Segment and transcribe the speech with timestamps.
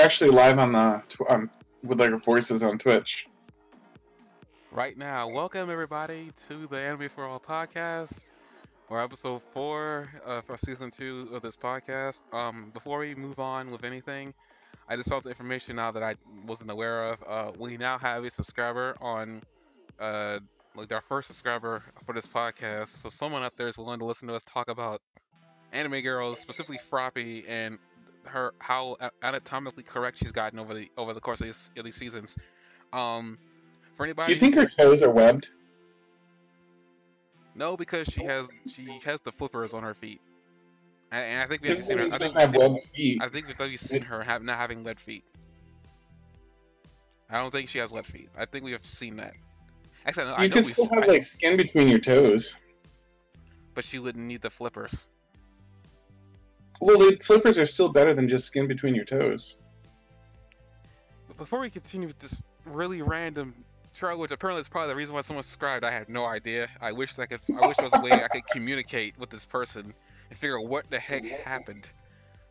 [0.00, 1.50] actually live on the um,
[1.82, 3.28] with like voices on Twitch.
[4.72, 8.24] Right now, welcome everybody to the Anime for All podcast.
[8.88, 12.22] We're episode four uh, for season two of this podcast.
[12.32, 14.32] Um, before we move on with anything,
[14.88, 16.14] I just found the information now that I
[16.46, 17.24] wasn't aware of.
[17.26, 19.42] Uh, we now have a subscriber on,
[20.00, 20.38] uh,
[20.76, 22.88] like our first subscriber for this podcast.
[22.88, 25.02] So someone out there is willing to listen to us talk about
[25.72, 27.78] anime girls, specifically Froppy, and
[28.30, 31.96] her how anatomically correct she's gotten over the over the course of these, of these
[31.96, 32.36] seasons.
[32.92, 33.38] Um,
[33.96, 35.50] for anybody, Do you think her toes are webbed?
[37.54, 40.20] no, because she has she has the flippers on her feet,
[41.12, 42.06] and, and I think we've seen her.
[42.12, 43.18] I think, have webbed feet.
[43.22, 45.24] I think we've already seen her have not having lead feet.
[47.28, 48.28] I don't think she has lead feet.
[48.36, 49.34] I think we have seen that.
[50.06, 52.54] Actually, no, I You know can still have I- like skin between your toes.
[53.74, 55.08] but she wouldn't need the flippers.
[56.80, 59.54] Well, the flippers are still better than just skin between your toes.
[61.36, 63.54] Before we continue with this really random
[63.94, 66.68] trial, which apparently is probably the reason why someone subscribed, I had no idea.
[66.80, 67.40] I wish I could.
[67.60, 69.92] I wish there was a way I could communicate with this person
[70.30, 71.90] and figure out what the heck happened.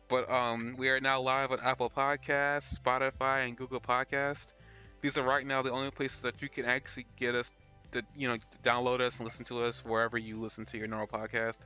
[0.08, 4.52] But um, we are now live on Apple Podcasts, Spotify, and Google Podcast.
[5.00, 7.52] These are right now the only places that you can actually get us
[7.92, 11.06] to, you know, download us and listen to us wherever you listen to your normal
[11.06, 11.60] podcast.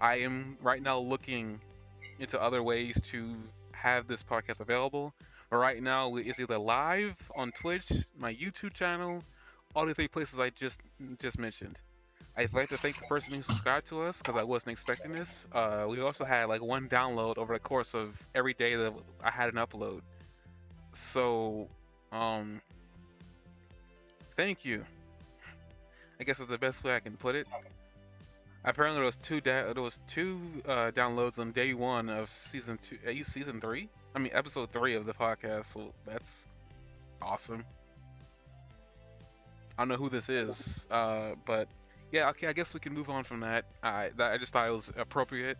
[0.00, 1.60] I am right now looking
[2.18, 3.36] into other ways to
[3.72, 5.14] have this podcast available.
[5.50, 9.22] But right now, it's either live on Twitch, my YouTube channel,
[9.74, 10.80] all the three places I just
[11.18, 11.80] just mentioned.
[12.36, 15.46] I'd like to thank the person who subscribed to us because I wasn't expecting this.
[15.52, 18.92] Uh, we also had like one download over the course of every day that
[19.24, 20.02] I had an upload.
[20.92, 21.68] So,
[22.12, 22.60] um,
[24.36, 24.84] thank you.
[26.20, 27.46] I guess is the best way I can put it.
[28.68, 32.98] Apparently, there was two there was two uh, downloads on day one of season two,
[33.08, 33.88] uh, season three.
[34.12, 35.66] I mean, episode three of the podcast.
[35.66, 36.48] So that's
[37.22, 37.64] awesome.
[39.78, 41.68] I don't know who this is, uh, but
[42.10, 42.48] yeah, okay.
[42.48, 43.66] I guess we can move on from that.
[43.84, 45.58] I that, I just thought it was appropriate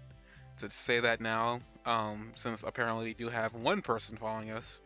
[0.59, 4.83] to say that now, um, since apparently we do have one person following us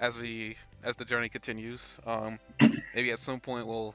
[0.00, 2.00] as we as the journey continues.
[2.06, 2.38] Um,
[2.94, 3.94] maybe at some point we'll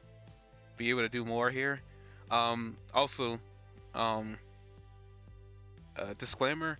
[0.77, 1.81] be able to do more here.
[2.29, 3.39] Um, also,
[3.93, 4.37] um,
[5.97, 6.77] uh, disclaimer: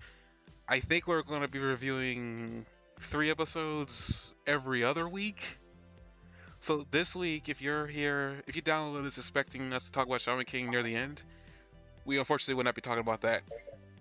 [0.67, 2.65] I think we're going to be reviewing
[2.99, 5.57] three episodes every other week.
[6.59, 10.21] So this week, if you're here, if you download this expecting us to talk about
[10.21, 11.21] Shaman King near the end,
[12.05, 13.41] we unfortunately will not be talking about that.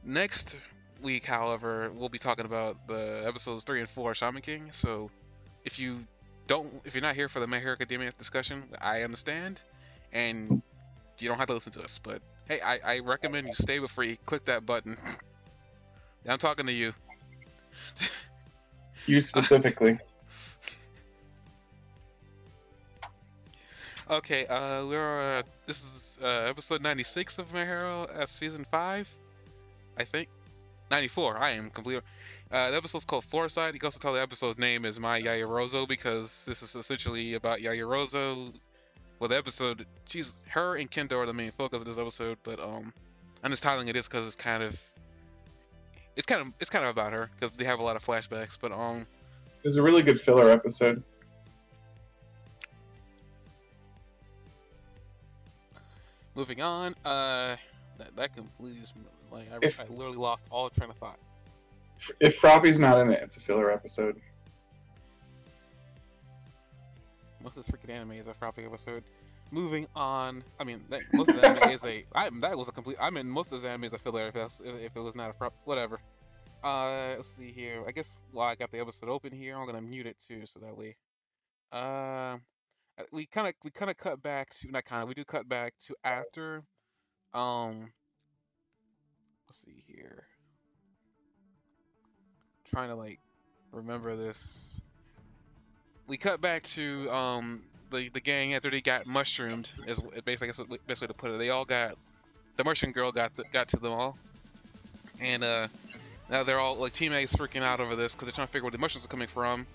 [0.04, 0.56] Next
[1.02, 4.70] week, however, we'll be talking about the episodes three and four of Shaman King.
[4.70, 5.10] So
[5.64, 5.98] if you
[6.46, 9.60] don't, if you're not here for the My Hero Academia discussion, I understand,
[10.12, 10.62] and
[11.18, 11.98] you don't have to listen to us.
[11.98, 14.96] But hey, I, I recommend you stay before you click that button.
[16.28, 16.92] I'm talking to you.
[19.06, 19.98] You specifically.
[24.10, 29.08] Okay, uh, we're uh, this is uh, episode 96 of My Hero uh, season five,
[29.96, 30.28] I think.
[30.90, 31.38] 94.
[31.38, 32.02] I am completely.
[32.50, 33.72] Uh, the episode's called Foresight.
[33.72, 37.60] You can also tell the episode's name is My Yaoyorozu because this is essentially about
[37.60, 38.52] Yaoyorozu.
[39.22, 42.58] Well, the episode, she's her and Kendo are the main focus of this episode, but
[42.58, 42.92] um,
[43.44, 44.76] I'm just titling it this because it's kind of,
[46.16, 48.58] it's kind of, it's kind of about her because they have a lot of flashbacks.
[48.60, 51.04] But um, It was a really good filler episode.
[56.34, 56.96] moving on.
[57.04, 57.54] Uh,
[57.98, 58.94] that that completely just
[59.30, 61.20] like I, If- I literally lost all train of thought.
[62.18, 64.20] If Froppy's not in it, it's a filler episode.
[67.42, 69.02] Most of this freaking anime is a Froppy episode.
[69.50, 70.42] Moving on.
[70.58, 72.04] I mean, that, most of the anime is a.
[72.14, 72.96] I that was a complete.
[73.00, 75.30] I mean, most of this anime is a filler if, that's- if, it was not
[75.30, 75.50] a Frop.
[75.64, 76.00] Whatever.
[76.64, 77.82] Uh, let's see here.
[77.86, 80.60] I guess while I got the episode open here, I'm gonna mute it too, so
[80.60, 80.96] that way.
[81.72, 82.38] Uh,
[83.10, 85.48] we kind of we kind of cut back to not kind of we do cut
[85.48, 86.62] back to after.
[87.34, 87.92] Um.
[89.48, 90.24] Let's see here.
[92.70, 93.18] Trying to like
[93.72, 94.80] remember this
[96.12, 100.58] we cut back to um the the gang after they got mushroomed is basically guess
[100.58, 101.38] the best way to put it.
[101.38, 101.96] They all got
[102.58, 104.18] the mushroom girl got the, got to them all,
[105.22, 105.68] and uh
[106.28, 108.72] now they're all like teammates freaking out over this because they're trying to figure where
[108.72, 109.66] the mushrooms are coming from.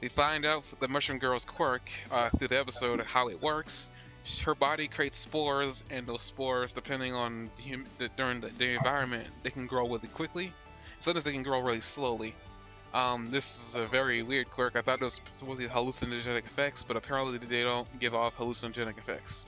[0.00, 3.90] We find out the mushroom girl's quirk uh, through the episode how it works.
[4.42, 7.50] Her body creates spores, and those spores, depending on
[7.98, 10.52] the, during the, the environment, they can grow really quickly.
[10.98, 12.34] Sometimes they can grow really slowly.
[12.94, 14.76] Um, this is a very weird quirk.
[14.76, 18.36] I thought it was supposed to be hallucinogenic effects, but apparently they don't give off
[18.38, 19.44] hallucinogenic effects.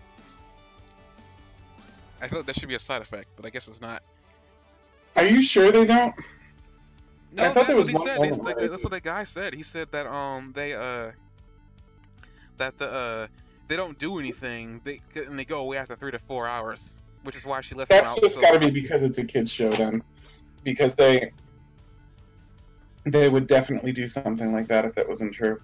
[2.21, 4.03] I like that should be a side effect, but I guess it's not.
[5.15, 6.15] Are you sure they don't?
[7.33, 8.25] No, I thought that's there was what he one said.
[8.25, 9.55] He's moment like, that's what the guy said.
[9.55, 11.13] He said that um they uh
[12.57, 13.27] that the uh
[13.69, 14.81] they don't do anything.
[14.83, 17.91] They and they go away after three to four hours, which is why she left.
[17.91, 20.03] That's just so got to be because it's a kids show then,
[20.65, 21.33] because they
[23.07, 25.61] they would definitely do something like that if that wasn't true.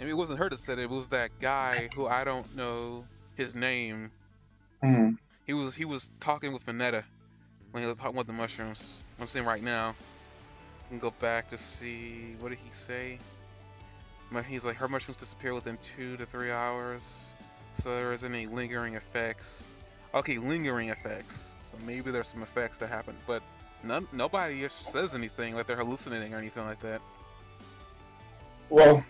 [0.00, 0.82] I mean, it wasn't her that said it.
[0.82, 3.04] It was that guy who I don't know
[3.36, 4.10] his name.
[4.82, 5.10] Hmm.
[5.46, 7.04] He was he was talking with Vanetta
[7.72, 9.00] when he was talking about the mushrooms.
[9.20, 9.90] I'm seeing right now.
[9.90, 13.18] I can go back to see what did he say.
[14.32, 17.34] But He's like her mushrooms disappear within two to three hours,
[17.72, 19.66] so there isn't any lingering effects.
[20.14, 21.54] Okay, lingering effects.
[21.70, 23.42] So maybe there's some effects that happen, but
[23.82, 27.00] none, nobody says anything like they're hallucinating or anything like that.
[28.70, 29.04] Well,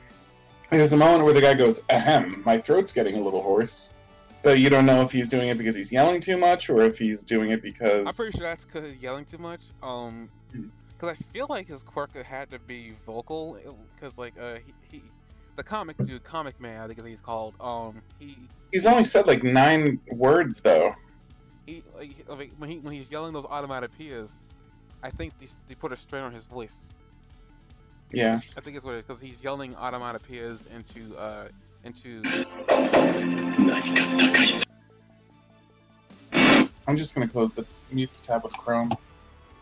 [0.70, 3.94] there's a moment where the guy goes, "Ahem, my throat's getting a little hoarse,"
[4.42, 6.98] but you don't know if he's doing it because he's yelling too much or if
[6.98, 9.62] he's doing it because I'm pretty sure that's because he's yelling too much.
[9.82, 13.58] Um, because I feel like his quirk had to be vocal.
[13.94, 15.02] Because like uh, he, he,
[15.56, 17.54] the comic dude, Comic Man, I think is he's called.
[17.60, 18.36] Um, he
[18.72, 20.94] he's only said like nine words though.
[21.66, 24.34] he like he- like, when he when he's yelling those automatopoeias,
[25.02, 26.88] I think they, they put a strain on his voice.
[28.12, 28.40] Yeah.
[28.56, 31.48] I think it's what it is because he's yelling automatopoeias into uh
[31.84, 32.22] into.
[36.86, 38.90] I'm just gonna close the mute the tab with Chrome.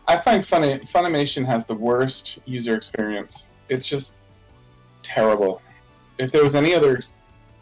[0.07, 3.53] I find Funny Funimation has the worst user experience.
[3.67, 4.17] It's just
[5.03, 5.61] terrible.
[6.17, 6.99] If there was any other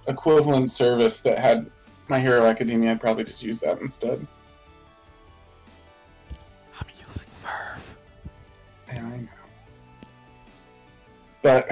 [0.07, 1.69] equivalent service that had
[2.07, 4.25] My Hero Academia, I'd probably just use that instead.
[8.87, 9.27] Yeah, I know.
[11.41, 11.69] But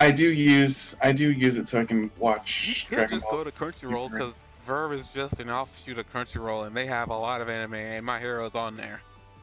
[0.00, 3.24] I do use I do use it so I can You watch could Dragon just
[3.30, 3.44] Ball.
[3.44, 4.34] go to Crunchyroll because
[4.66, 8.04] VRV is just an offshoot of Crunchyroll, and they have a lot of anime, and
[8.04, 9.00] My Hero's on there.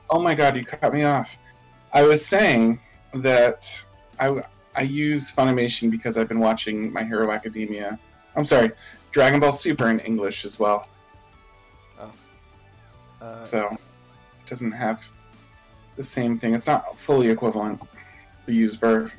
[0.09, 1.37] Oh my god, you cut me off.
[1.93, 2.79] I was saying
[3.13, 3.67] that
[4.19, 4.43] I,
[4.75, 7.99] I use Funimation because I've been watching My Hero Academia.
[8.35, 8.71] I'm sorry,
[9.11, 10.87] Dragon Ball Super in English as well.
[13.21, 15.03] Uh, So it doesn't have
[15.95, 16.53] the same thing.
[16.53, 17.81] It's not fully equivalent
[18.45, 19.11] to use VRV.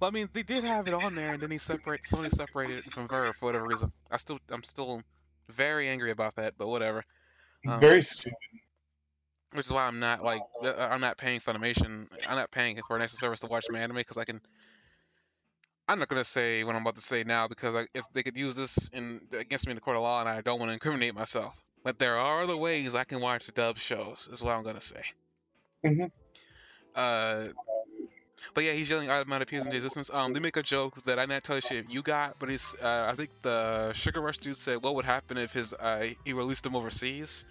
[0.00, 2.78] well, I mean, they did have it on there, and then he separate Sony separated
[2.78, 3.90] it from VRV for whatever reason.
[4.10, 5.02] I still, I'm still
[5.48, 7.04] very angry about that, but whatever.
[7.64, 8.36] It's Um, very stupid.
[9.52, 12.06] Which is why I'm not like uh, I'm not paying Funimation.
[12.28, 14.42] I'm not paying for an extra service to watch my anime because I can.
[15.88, 18.36] I'm not gonna say what I'm about to say now because I, if they could
[18.36, 20.74] use this in against me in the court of law, and I don't want to
[20.74, 21.58] incriminate myself.
[21.84, 24.28] But there are other ways I can watch dub shows.
[24.30, 25.02] Is what I'm gonna say.
[25.84, 26.10] Mhm.
[26.94, 27.48] Uh,
[28.54, 30.12] but yeah, he's yelling automatopoeias into existence.
[30.12, 32.74] Um, they make a joke that I not tell you shit you got, but he's
[32.82, 36.32] uh, I think the Sugar Rush dude said, "What would happen if his uh, he
[36.32, 37.44] released them overseas?"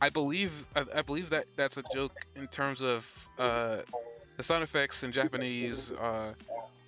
[0.00, 3.78] I believe I, I believe that that's a joke in terms of uh,
[4.36, 6.32] the sound effects in Japanese uh,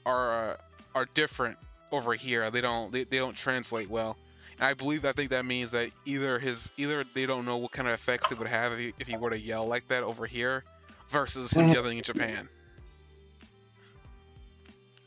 [0.06, 0.56] are uh,
[0.94, 1.58] are different
[1.90, 2.50] over here.
[2.50, 4.16] They don't they, they don't translate well.
[4.62, 7.88] I believe I think that means that either his either they don't know what kind
[7.88, 10.24] of effects it would have if he, if he were to yell like that over
[10.24, 10.62] here
[11.08, 11.74] versus him Mhm.
[11.74, 12.48] yelling in Japan.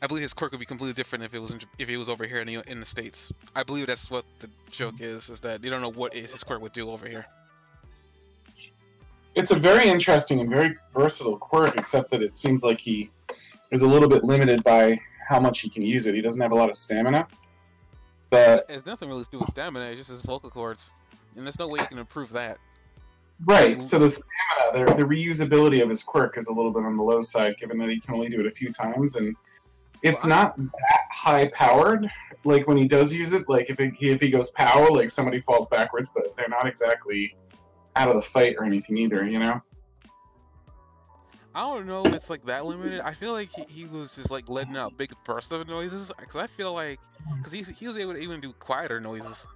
[0.02, 2.10] I believe his quirk would be completely different if it was in, if he was
[2.10, 3.32] over here in the, in the states.
[3.54, 6.60] I believe that's what the joke is: is that they don't know what his quirk
[6.60, 7.24] would do over here.
[9.34, 13.10] It's a very interesting and very versatile quirk, except that it seems like he
[13.70, 16.14] is a little bit limited by how much he can use it.
[16.14, 17.26] He doesn't have a lot of stamina.
[18.30, 19.86] But It's nothing really to do with stamina.
[19.86, 20.94] It's just his vocal cords,
[21.36, 22.58] and there's no way you can improve that.
[23.44, 23.78] Right.
[23.78, 23.82] Mm.
[23.82, 27.02] So the stamina, the, the reusability of his quirk is a little bit on the
[27.02, 29.36] low side, given that he can only do it a few times, and
[30.02, 32.10] it's Well, not that high powered.
[32.44, 35.40] Like when he does use it, like if it, if he goes pow, like somebody
[35.40, 37.36] falls backwards, but they're not exactly
[37.96, 39.26] out of the fight or anything either.
[39.26, 39.62] You know.
[41.56, 43.00] I don't know if it's like that limited.
[43.00, 46.36] I feel like he, he was just like letting out big bursts of noises because
[46.36, 47.00] I feel like
[47.38, 49.48] because he he was able to even do quieter noises,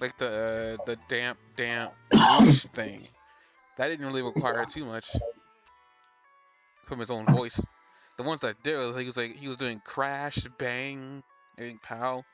[0.00, 1.92] like the uh, the damp damp
[2.74, 3.06] thing.
[3.76, 5.14] That didn't really require too much
[6.86, 7.64] from his own voice.
[8.16, 11.22] The ones that did, was he was like he was doing crash, bang,
[11.56, 12.24] and pow.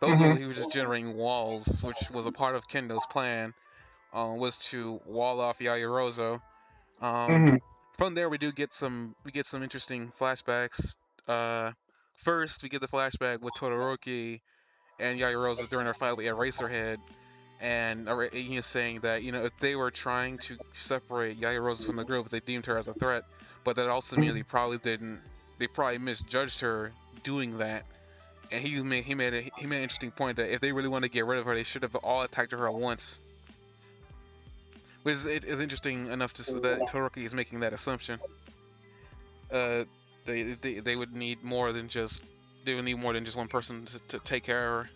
[0.00, 0.28] Those Mhm.
[0.28, 3.52] ones he was just generating walls, which was a part of Kendo's plan,
[4.14, 6.40] um, was to wall off Yaoyorozu.
[7.02, 7.60] Um, Mhm.
[7.98, 10.96] From there we do get some we get some interesting flashbacks.
[11.26, 11.72] Uh,
[12.16, 14.40] first we get the flashback with Todoroki
[15.00, 16.98] and Yaoyorozu during their fight with Eraserhead,
[17.60, 21.96] and he is saying that you know if they were trying to separate Yaoyorozu from
[21.96, 23.24] the group, they deemed her as a threat,
[23.64, 25.20] but that also means they probably didn't.
[25.58, 27.84] They probably misjudged her doing that.
[28.52, 30.88] And he made he made a, he made an interesting point that if they really
[30.88, 33.20] wanted to get rid of her, they should have all attacked her at once.
[35.06, 38.18] Which is, it is interesting enough to that Todoroki is making that assumption.
[39.52, 39.84] Uh,
[40.24, 42.24] they, they they would need more than just
[42.64, 44.90] they would need more than just one person to, to take care of her.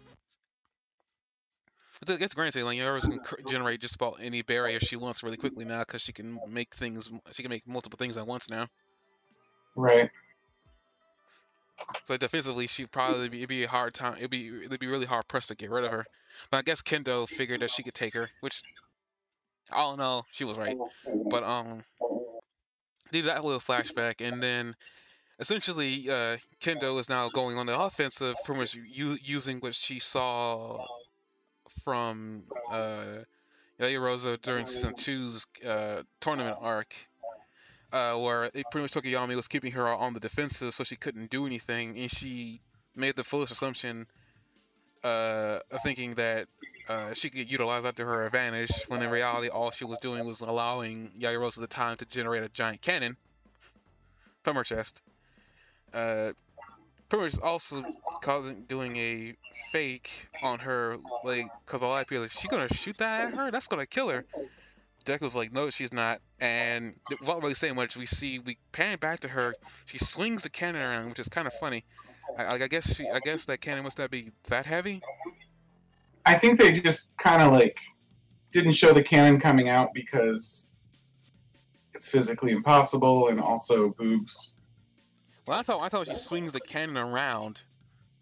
[2.00, 5.36] But I guess granted, like Yaros can generate just about any barrier she wants really
[5.36, 8.66] quickly now because she can make things she can make multiple things at once now.
[9.76, 10.10] Right.
[12.06, 14.14] So defensively, she'd probably be, it'd be a hard time.
[14.16, 16.04] It'd be it'd be really hard pressed to get rid of her.
[16.50, 18.64] But I guess Kendo figured that she could take her, which
[19.72, 20.24] I don't know.
[20.32, 20.76] She was right.
[21.30, 21.84] But um,
[23.12, 24.74] did that little flashback, and then
[25.38, 29.98] essentially, uh, Kendo is now going on the offensive, pretty much u- using what she
[29.98, 30.84] saw
[31.84, 33.04] from uh,
[33.78, 36.94] Rosa during season two's uh, tournament arc,
[37.92, 41.30] uh, where it pretty much Tokoyami was keeping her on the defensive, so she couldn't
[41.30, 42.60] do anything, and she
[42.94, 44.06] made the foolish assumption
[45.02, 46.46] uh, of thinking that
[46.88, 50.24] uh, she could utilize that to her advantage, when in reality, all she was doing
[50.24, 53.16] was allowing Yaoyorozu the time to generate a giant cannon
[54.42, 55.02] from her chest.
[55.92, 56.32] Uh,
[57.08, 57.84] pretty much also
[58.22, 59.34] causing doing a
[59.72, 63.34] fake on her, like, because a lot of people like, she gonna shoot that at
[63.34, 63.50] her?
[63.50, 64.24] That's gonna kill her.
[65.04, 66.20] Deck was like, no, she's not.
[66.40, 69.54] And without really saying much, we see we pan back to her.
[69.86, 71.84] She swings the cannon around, which is kind of funny.
[72.38, 75.00] I, I guess she, I guess that cannon must not be that heavy.
[76.30, 77.80] I think they just kind of like
[78.52, 80.64] didn't show the cannon coming out because
[81.92, 84.52] it's physically impossible and also boobs.
[85.44, 87.62] Well, I thought I thought she swings the cannon around.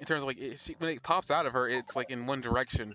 [0.01, 2.25] In terms of like it, she, when it pops out of her, it's like in
[2.25, 2.95] one direction.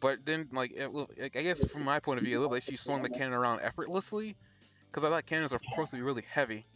[0.00, 2.62] But then like, it, like, I guess from my point of view, it looked like
[2.62, 4.36] she swung the cannon around effortlessly.
[4.86, 6.66] Because I thought cannons are supposed to be really heavy.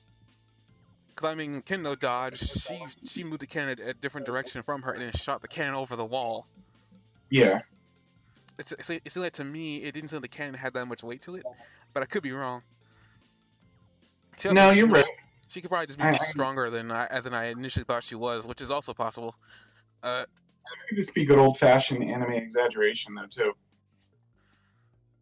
[1.10, 2.42] Because I mean, Kendo dodged.
[2.42, 5.76] She she moved the cannon a different direction from her and then shot the cannon
[5.76, 6.48] over the wall.
[7.30, 7.60] Yeah.
[8.58, 10.86] It's, it's, it seemed like to me it didn't seem like the cannon had that
[10.86, 11.44] much weight to it,
[11.92, 12.62] but I could be wrong.
[14.38, 15.04] She No, you're right.
[15.48, 18.14] She could probably just be I- stronger than I, as than I initially thought she
[18.16, 19.34] was, which is also possible.
[20.02, 20.24] Uh,
[20.64, 23.52] It could just be good old fashioned anime exaggeration though too.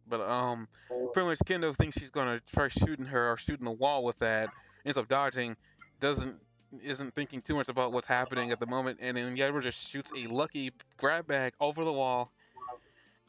[0.07, 0.67] but um,
[1.13, 4.49] pretty much Kendo thinks she's gonna try shooting her or shooting the wall with that.
[4.85, 5.55] Ends up dodging,
[5.99, 6.35] doesn't
[6.83, 10.11] isn't thinking too much about what's happening at the moment, and then Yairo just shoots
[10.17, 12.31] a lucky grab bag over the wall.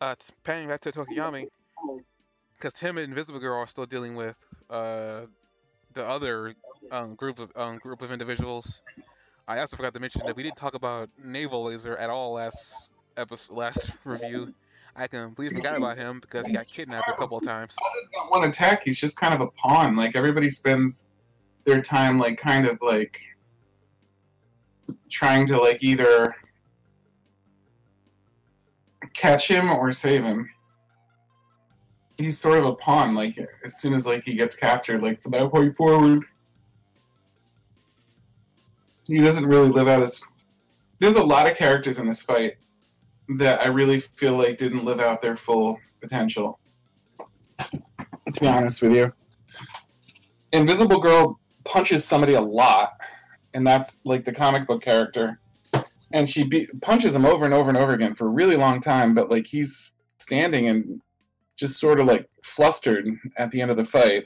[0.00, 1.46] Uh, it's panning back to Tokoyami,
[2.54, 4.36] because him and Invisible Girl are still dealing with
[4.68, 5.22] uh
[5.94, 6.54] the other
[6.92, 8.82] um, group of um, group of individuals.
[9.48, 12.92] I also forgot to mention that we didn't talk about Naval Laser at all last
[13.16, 14.54] episode, last review.
[14.94, 17.76] I completely forgot about him because he got kidnapped a couple of times.
[18.14, 19.94] Not one attack, he's just kind of a pawn.
[19.94, 21.10] Like everybody spends
[21.64, 23.20] their time like kind of like
[25.10, 26.34] trying to like either
[29.16, 30.48] catch him or save him.
[32.18, 35.32] He's sort of a pawn, like as soon as like he gets captured, like from
[35.32, 36.22] that point forward.
[39.06, 40.24] He doesn't really live out his
[40.98, 42.54] there's a lot of characters in this fight
[43.36, 46.58] that I really feel like didn't live out their full potential.
[47.60, 49.12] To be honest with you.
[50.52, 52.92] Invisible Girl punches somebody a lot,
[53.54, 55.38] and that's like the comic book character.
[56.16, 58.80] And she be- punches him over and over and over again for a really long
[58.80, 61.00] time, but like he's standing and
[61.56, 64.24] just sort of like flustered at the end of the fight.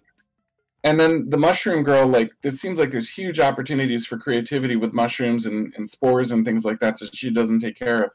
[0.85, 4.93] And then the mushroom girl, like it seems like there's huge opportunities for creativity with
[4.93, 8.11] mushrooms and, and spores and things like that that she doesn't take care of.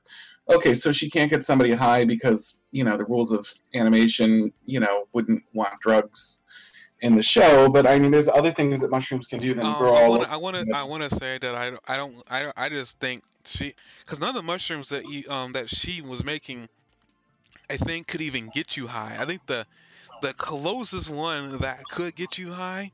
[0.55, 4.79] Okay, so she can't get somebody high because, you know, the rules of animation, you
[4.79, 6.39] know, wouldn't want drugs
[7.01, 9.75] in the show, but I mean there's other things that mushrooms can do than Um,
[9.77, 11.83] grow I all want to, I want to, I want to say that I, don't-
[11.87, 15.29] I don't, I, don't- I just think she, because none of the mushrooms that you,
[15.29, 16.67] um, that she was making,
[17.69, 19.17] I think could even get you high.
[19.19, 19.65] I think the,
[20.21, 22.91] the closest one that could get you high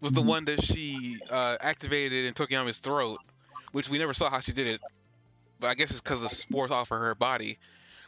[0.00, 0.26] was the Mhm.
[0.26, 3.20] one that she uh, activated in Tokoyami's throat,
[3.72, 4.80] which we never saw how she did it.
[5.60, 7.58] But I guess it's because the spores off of her body.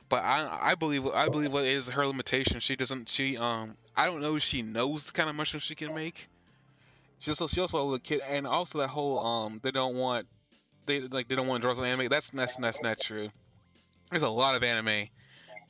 [0.09, 2.61] But I, I believe, I believe what is her limitation.
[2.61, 5.75] She doesn't, she, um, I don't know if she knows the kind of mushrooms she
[5.75, 6.29] can make.
[7.19, 10.27] She also, she also a little kid, and also that whole, um, they don't want,
[10.87, 12.09] they like they don't want drugs on anime.
[12.09, 13.29] That's that's that's not true.
[14.11, 15.09] There's a lot of anime.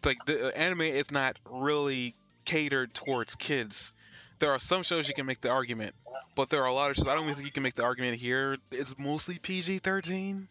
[0.05, 3.94] Like the uh, anime is not really catered towards kids.
[4.38, 5.94] There are some shows you can make the argument,
[6.35, 7.85] but there are a lot of shows I don't even think you can make the
[7.85, 8.57] argument here.
[8.72, 10.48] It's mostly PG-13.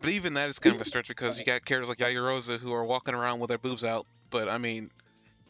[0.00, 2.72] But even that is kind of a stretch because you got characters like Yaoyorozu who
[2.74, 4.06] are walking around with their boobs out.
[4.28, 4.90] But I mean,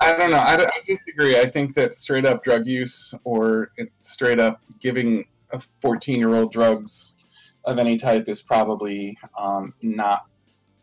[0.00, 0.36] I don't know.
[0.36, 1.38] I, I disagree.
[1.38, 6.52] I think that straight up drug use or straight up giving a 14 year old
[6.52, 7.16] drugs
[7.64, 10.26] of any type is probably um, not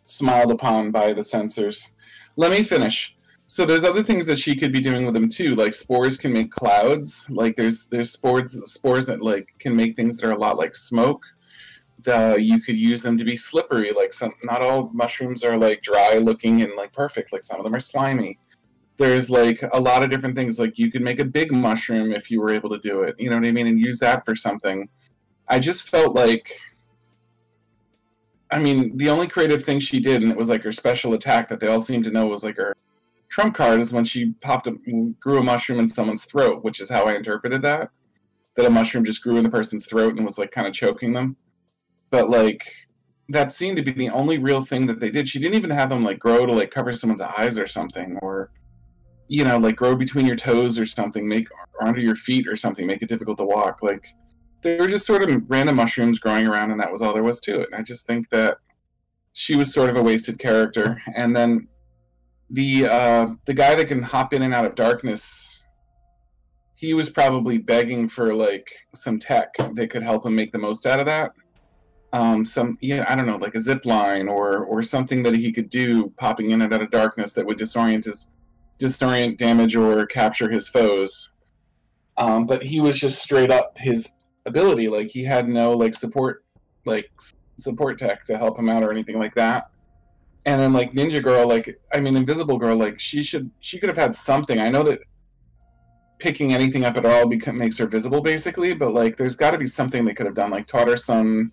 [0.06, 1.94] smiled upon by the censors.
[2.36, 3.15] Let me finish.
[3.46, 5.56] So there's other things that she could be doing with them too.
[5.56, 7.30] Like spores can make clouds.
[7.30, 10.76] Like there's there's spores spores that like can make things that are a lot like
[10.76, 11.22] smoke.
[12.06, 13.91] You could use them to be slippery.
[13.94, 17.34] Like some not all mushrooms are like dry looking and like perfect.
[17.34, 18.39] Like some of them are slimy.
[18.98, 20.58] There's like a lot of different things.
[20.58, 23.15] Like you could make a big mushroom if you were able to do it.
[23.20, 23.67] You know what I mean?
[23.67, 24.88] And use that for something.
[25.50, 26.58] I just felt like
[28.52, 31.48] I mean, the only creative thing she did, and it was like her special attack
[31.50, 32.76] that they all seemed to know was like her
[33.30, 34.72] trump card is when she popped a
[35.20, 37.90] grew a mushroom in someone's throat, which is how I interpreted that.
[38.56, 41.14] That a mushroom just grew in the person's throat and was like kind of choking
[41.14, 41.38] them.
[42.10, 42.70] But like
[43.30, 45.30] that seemed to be the only real thing that they did.
[45.30, 48.52] She didn't even have them like grow to like cover someone's eyes or something, or
[49.30, 52.58] you know, like grow between your toes or something, make or under your feet or
[52.58, 53.82] something, make it difficult to walk.
[53.82, 54.06] Like
[54.62, 57.39] they were just sort of random mushrooms growing around, and that was all there was
[57.41, 57.69] to it.
[57.71, 58.58] And I just think that
[59.34, 61.02] she was sort of a wasted character.
[61.15, 61.67] And then
[62.50, 65.65] the uh, the guy that can hop in and out of darkness,
[66.76, 70.86] he was probably begging for like some tech that could help him make the most
[70.86, 71.32] out of that.
[72.13, 75.52] Um, some yeah, I don't know, like a zip line or or something that he
[75.52, 78.32] could do popping in and out of darkness that would disorient his
[78.80, 81.32] disorient damage or capture his foes.
[82.17, 84.10] Um, but he was just straight up his
[84.46, 84.88] ability.
[84.88, 86.44] Like he had no like support
[86.86, 87.12] like
[87.58, 89.70] support tech to help him out or anything like that.
[90.46, 93.90] And then like ninja girl like i mean invisible girl like she should she could
[93.90, 94.60] have had something.
[94.60, 95.00] I know that
[96.20, 99.66] picking anything up at all makes her visible basically but like there's got to be
[99.66, 100.52] something they could have done.
[100.52, 101.52] Like taught her some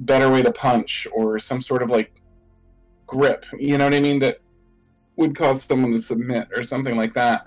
[0.00, 2.12] better way to punch or some sort of like
[3.06, 4.38] grip you know what i mean that
[5.16, 7.44] would cause someone to submit or something like that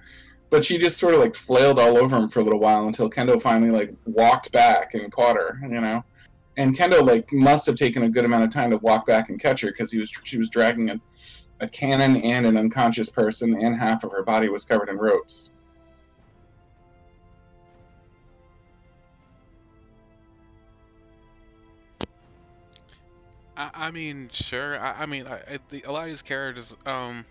[0.54, 3.10] but she just sort of like flailed all over him for a little while until
[3.10, 6.04] kendo finally like walked back and caught her you know
[6.58, 9.40] and Kendo like must have taken a good amount of time to walk back and
[9.40, 11.00] catch her because he was she was dragging a,
[11.60, 15.52] a cannon and an unconscious person, and half of her body was covered in ropes.
[23.56, 24.80] I, I mean, sure.
[24.80, 27.26] I, I mean, I, I, the, a lot of these characters, um,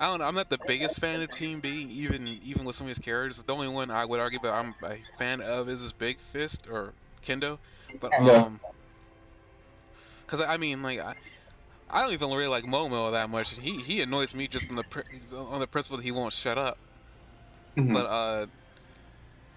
[0.00, 0.26] I don't know.
[0.26, 3.42] I'm not the biggest fan of Team B, even even with some of these characters.
[3.42, 6.68] The only one I would argue that I'm a fan of is this Big Fist
[6.70, 6.92] or
[7.24, 7.58] Kendo,
[8.00, 8.60] but um,
[10.24, 11.14] because I mean, like I,
[11.90, 13.58] I don't even really like Momo that much.
[13.58, 16.78] He he annoys me just on the on the principle that he won't shut up.
[17.76, 17.92] Mm-hmm.
[17.92, 18.46] But uh,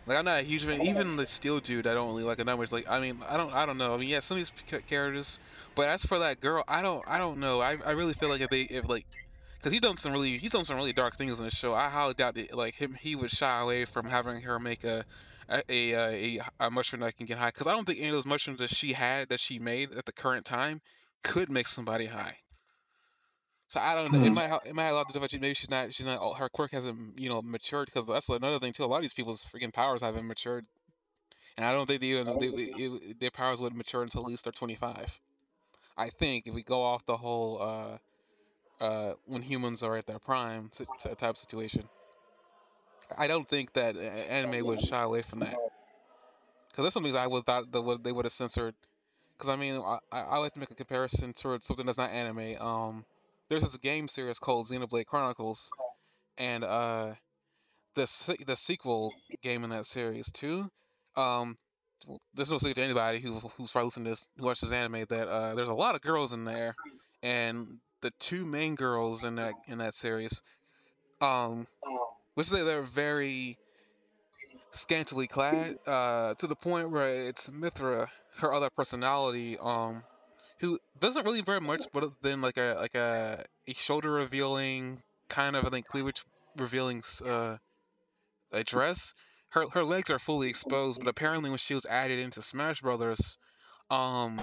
[0.07, 0.81] like I'm not a huge fan.
[0.81, 2.71] Even the Steel dude, I don't really like that much.
[2.71, 3.93] Like I mean, I don't I don't know.
[3.93, 5.39] I mean, yeah, some of these characters,
[5.75, 7.61] but as for that girl, I don't I don't know.
[7.61, 9.05] I I really feel like if they if like
[9.61, 11.73] because he's done some really he's done some really dark things in the show.
[11.73, 15.05] I highly doubt that like him he would shy away from having her make a
[15.69, 18.25] a, a, a mushroom that can get high because I don't think any of those
[18.25, 20.81] mushrooms that she had that she made at the current time
[21.23, 22.37] could make somebody high.
[23.67, 24.19] So I don't know.
[24.19, 24.27] Mm.
[24.27, 26.37] It might it might have a lot to do with maybe she's not she's not
[26.37, 28.83] her quirk hasn't you know matured because that's another thing too.
[28.83, 30.65] A lot of these people's freaking powers haven't matured,
[31.57, 34.45] and I don't think they even they, it, their powers would mature until at least
[34.45, 35.19] they're 25.
[35.97, 37.97] I think if we go off the whole uh,
[38.81, 40.69] uh, when humans are at their prime
[41.17, 41.87] type situation.
[43.17, 45.55] I don't think that anime would shy away from that.
[46.69, 48.73] Because there's some things I would thought that would, they would have censored.
[49.37, 52.61] Because I mean, I, I like to make a comparison towards something that's not anime.
[52.61, 53.05] Um,
[53.49, 55.71] there's this game series called Xenoblade Chronicles,
[56.37, 57.13] and uh,
[57.95, 60.69] the the sequel game in that series too.
[61.17, 61.57] Um,
[62.33, 65.27] there's no secret to anybody who who's probably listening to this who watches anime that
[65.27, 66.75] uh, there's a lot of girls in there,
[67.21, 70.41] and the two main girls in that in that series,
[71.21, 71.67] um,
[72.35, 73.57] let's say they're very
[74.71, 80.03] scantily clad, uh, to the point where it's Mythra, her other personality, um,
[80.59, 85.55] who doesn't really wear much, but then like a like a, a shoulder revealing kind
[85.55, 86.23] of I think cleavage
[86.57, 87.57] revealing uh,
[88.51, 89.13] a dress.
[89.49, 93.37] Her her legs are fully exposed, but apparently when she was added into Smash Brothers,
[93.89, 94.39] um,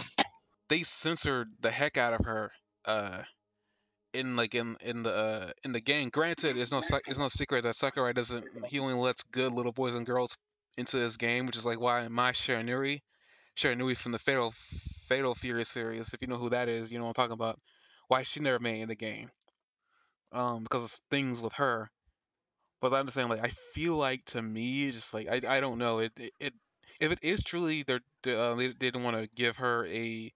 [0.68, 2.50] they censored the heck out of her.
[2.84, 3.22] Uh,
[4.12, 6.08] in like in in the uh, in the game.
[6.08, 9.94] Granted, it's no it's no secret that Sakurai doesn't he only lets good little boys
[9.94, 10.36] and girls
[10.76, 13.00] into this game, which is like why Mai Shiranui,
[13.56, 17.04] Shiranui from the Fatal Fatal Fury series, if you know who that is, you know
[17.04, 17.58] what I'm talking about.
[18.08, 19.30] Why she never made in the game,
[20.32, 21.90] um, because of things with her.
[22.80, 25.78] But I'm just saying, like I feel like to me, just like I, I don't
[25.78, 26.54] know it, it, it
[27.00, 30.32] if it is truly they're uh, they didn't want to give her a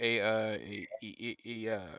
[0.00, 1.98] a uh, a, a, a, a uh,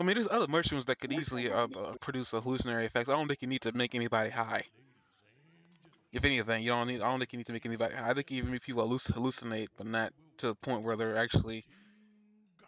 [0.00, 3.08] I mean, there's other mushrooms that could easily uh, uh, produce a hallucinatory effect.
[3.08, 4.62] I don't think you need to make anybody high.
[6.12, 7.00] If anything, you don't need.
[7.02, 7.94] I don't think you need to make anybody.
[7.94, 8.10] High.
[8.10, 11.64] I think even make people hallucinate, but not to the point where they're actually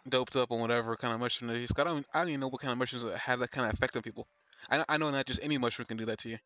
[0.09, 1.71] doped up on whatever kind of mushroom it is.
[1.71, 3.67] 'Cause I don't, I don't even know what kind of mushrooms that have that kind
[3.67, 4.27] of effect on people.
[4.69, 6.37] I, know- I know not just any mushroom can do that to you.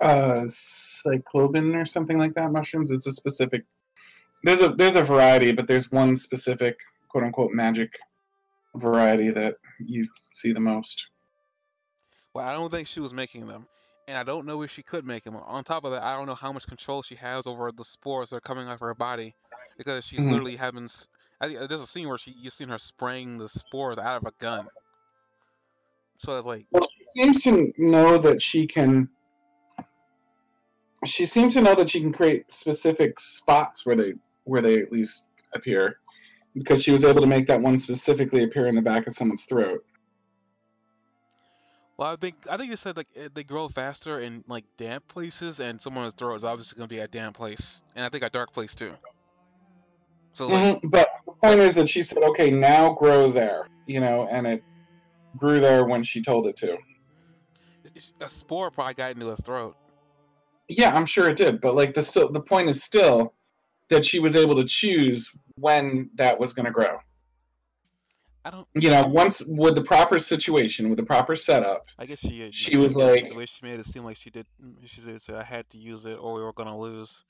[0.00, 3.64] uh cyclobin or something like that mushrooms it's a specific
[4.44, 6.78] there's a there's a variety but there's one specific
[7.10, 7.90] quote unquote magic
[8.76, 11.08] variety that you see the most
[12.34, 13.66] Well, I don't think she was making them,
[14.06, 15.36] and I don't know if she could make them.
[15.36, 18.30] On top of that, I don't know how much control she has over the spores
[18.30, 19.34] that are coming out of her body,
[19.76, 20.30] because she's Mhm.
[20.30, 20.88] literally having.
[21.40, 24.32] I there's a scene where she you've seen her spraying the spores out of a
[24.38, 24.68] gun.
[26.18, 29.08] So it's like, well she seems to know that she can
[31.06, 34.12] she seems to know that she can create specific spots where they
[34.44, 35.99] where they at least appear
[36.54, 39.44] because she was able to make that one specifically appear in the back of someone's
[39.44, 39.84] throat
[42.00, 45.60] well, I think I think you said like they grow faster in like damp places,
[45.60, 48.30] and someone's throat is obviously going to be a damp place, and I think a
[48.30, 48.94] dark place too.
[50.32, 54.00] So like, Mhm, But the point is that she said, "Okay, now grow there," you
[54.00, 54.64] know, and it
[55.36, 56.78] grew there when she told it to.
[58.22, 59.76] a spore probably got into his throat.
[60.68, 63.34] Yeah, I'm sure it did, but like the still the point is still
[63.90, 66.98] that she was able to choose when that was going to grow.
[68.44, 68.66] I don't.
[68.74, 71.84] You know, once with the proper situation, with the proper setup.
[71.98, 72.50] I guess she.
[72.52, 74.46] She was like- the way she made it seem like she did.
[74.86, 77.24] She said, "said I had to use it, or we were gonna lose."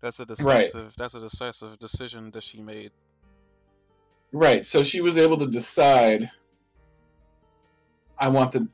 [0.00, 0.60] That's a Right.
[0.64, 0.94] decisive.
[0.96, 2.92] That's a decisive decision that she made.
[4.32, 4.64] Right.
[4.64, 6.30] So she was able to decide.
[8.16, 8.68] I want the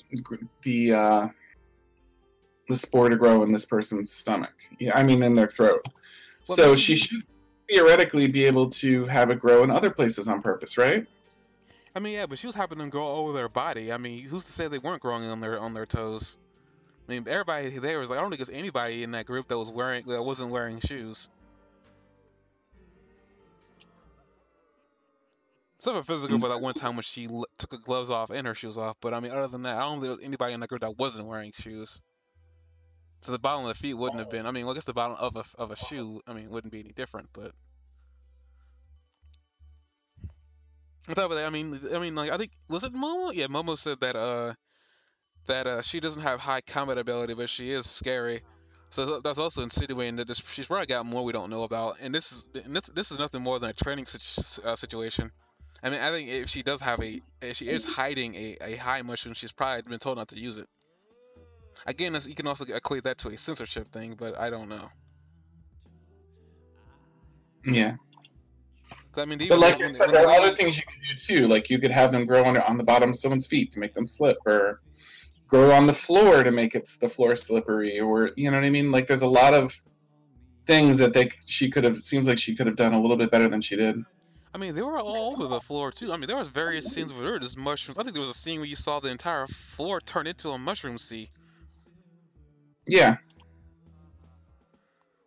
[0.62, 1.28] the uh,
[2.68, 4.52] the spore to grow in this person's stomach.
[4.78, 5.86] Yeah, I mean in their throat.
[6.48, 7.22] Well, so maybe- she should
[7.68, 11.06] theoretically be able to have it grow in other places on purpose, right?
[11.94, 13.92] I mean, yeah, but she was having them grow over their body.
[13.92, 16.38] I mean, who's to say they weren't growing on their on their toes?
[17.08, 19.58] I mean, everybody there was like, I don't think there's anybody in that group that
[19.58, 21.28] was wearing that wasn't wearing shoes.
[25.78, 27.26] Except for physical, but that one time when she
[27.58, 28.96] took her gloves off and her shoes off.
[29.00, 30.82] But I mean, other than that, I don't think there was anybody in that group
[30.82, 32.00] that wasn't wearing shoes.
[33.20, 34.46] So the bottom of the feet wouldn't have been.
[34.46, 36.72] I mean, well, I guess the bottom of a of a shoe, I mean, wouldn't
[36.72, 37.28] be any different.
[37.32, 37.52] But
[41.08, 43.32] on top of that, I mean, I mean, like I think was it Momo?
[43.34, 44.54] Yeah, Momo said that uh
[45.46, 48.40] that uh she doesn't have high combat ability, but she is scary.
[48.90, 51.98] So that's also insinuating that this, she's probably got more we don't know about.
[52.00, 55.30] And this is and this, this is nothing more than a training situ- uh, situation.
[55.82, 58.76] I mean, I think if she does have a, if she is hiding a, a
[58.76, 60.68] high mushroom, she's probably been told not to use it.
[61.86, 64.88] Again, you can also equate that to a censorship thing, but I don't know.
[67.64, 67.96] Yeah.
[69.16, 71.48] I mean, But like when- said, there are other things you could do too.
[71.48, 73.92] Like you could have them grow on, on the bottom of someone's feet to make
[73.92, 74.80] them slip, or
[75.48, 78.70] grow on the floor to make it the floor slippery, or you know what I
[78.70, 78.92] mean.
[78.92, 79.74] Like there's a lot of
[80.66, 81.98] things that they she could have.
[81.98, 83.96] Seems like she could have done a little bit better than she did.
[84.54, 86.12] I mean, they were all over the floor too.
[86.12, 87.98] I mean, there was various scenes where there were just mushrooms.
[87.98, 90.58] I think there was a scene where you saw the entire floor turn into a
[90.58, 91.30] mushroom sea.
[92.86, 93.16] Yeah,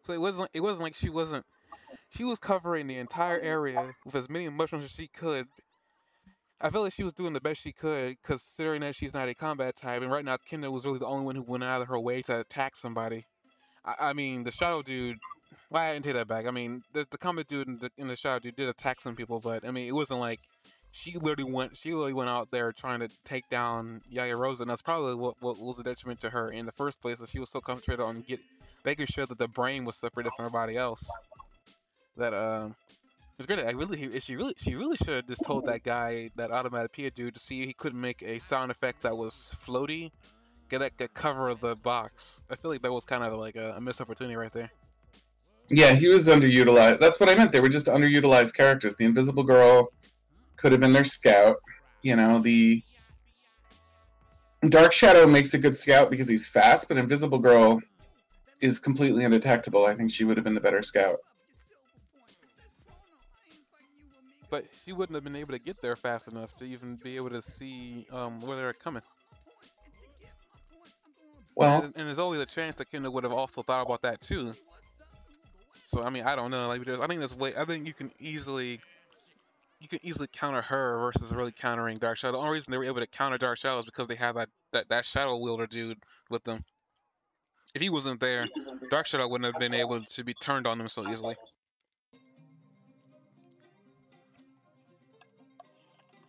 [0.05, 0.49] So it wasn't.
[0.53, 1.45] It wasn't like she wasn't.
[2.09, 5.47] She was covering the entire area with as many mushrooms as she could.
[6.61, 9.33] I feel like she was doing the best she could, considering that she's not a
[9.33, 11.87] combat type, and right now Kendo was really the only one who went out of
[11.89, 13.25] her way to attack somebody.
[13.83, 15.17] I, I mean, the shadow dude.
[15.69, 16.45] Well, I didn't take that back.
[16.47, 19.15] I mean, the, the combat dude and the, and the shadow dude did attack some
[19.15, 20.39] people, but I mean, it wasn't like
[20.95, 21.75] she literally went.
[21.75, 25.57] She literally went out there trying to take down Yaoyorozu, and that's probably what, what
[25.59, 27.17] was a detriment to her in the first place.
[27.17, 28.39] That she was so concentrated on get
[28.85, 31.09] making sure that the brain was separated from everybody else.
[32.17, 32.75] That um,
[33.39, 33.65] it's great.
[33.65, 37.13] I really, she really, she really should have just told that guy, that automatic automatopoeia
[37.15, 40.11] dude, to see he couldn't make a sound effect that was floaty,
[40.69, 42.43] get that cover of the box.
[42.51, 44.69] I feel like that was kind of like a, a missed opportunity right there.
[45.69, 46.99] yeah, he was underutilized.
[46.99, 47.51] That's what I meant.
[47.51, 48.95] They were just underutilized characters.
[48.95, 49.89] The Invisible Girl
[50.63, 51.57] could have been their scout.
[52.03, 52.81] You know, the
[54.69, 57.81] Dark Shadow makes a good scout because he's fast, but Invisible Girl
[58.61, 59.85] is completely undetectable.
[59.85, 61.17] I think she would have been the better scout.
[64.49, 67.31] But she wouldn't have been able to get there fast enough to even be able
[67.31, 69.01] to see um, where they're coming.
[71.55, 74.21] Well, and, and there's only a chance that Kendo would have also thought about that
[74.21, 74.55] too.
[75.83, 76.69] So I mean, I don't know.
[76.69, 77.53] Like, I think there's way.
[77.57, 78.79] I think you can easily,
[79.83, 82.31] you can easily counter her versus really countering Dark Shadow.
[82.31, 84.47] The only reason they were able to counter Dark Shadow is because they have that
[84.71, 85.97] that, that Shadow Wielder dude
[86.29, 86.63] with them.
[87.75, 88.47] If he wasn't there,
[88.89, 91.35] Dark Shadow wouldn't have been able to be turned on them so easily.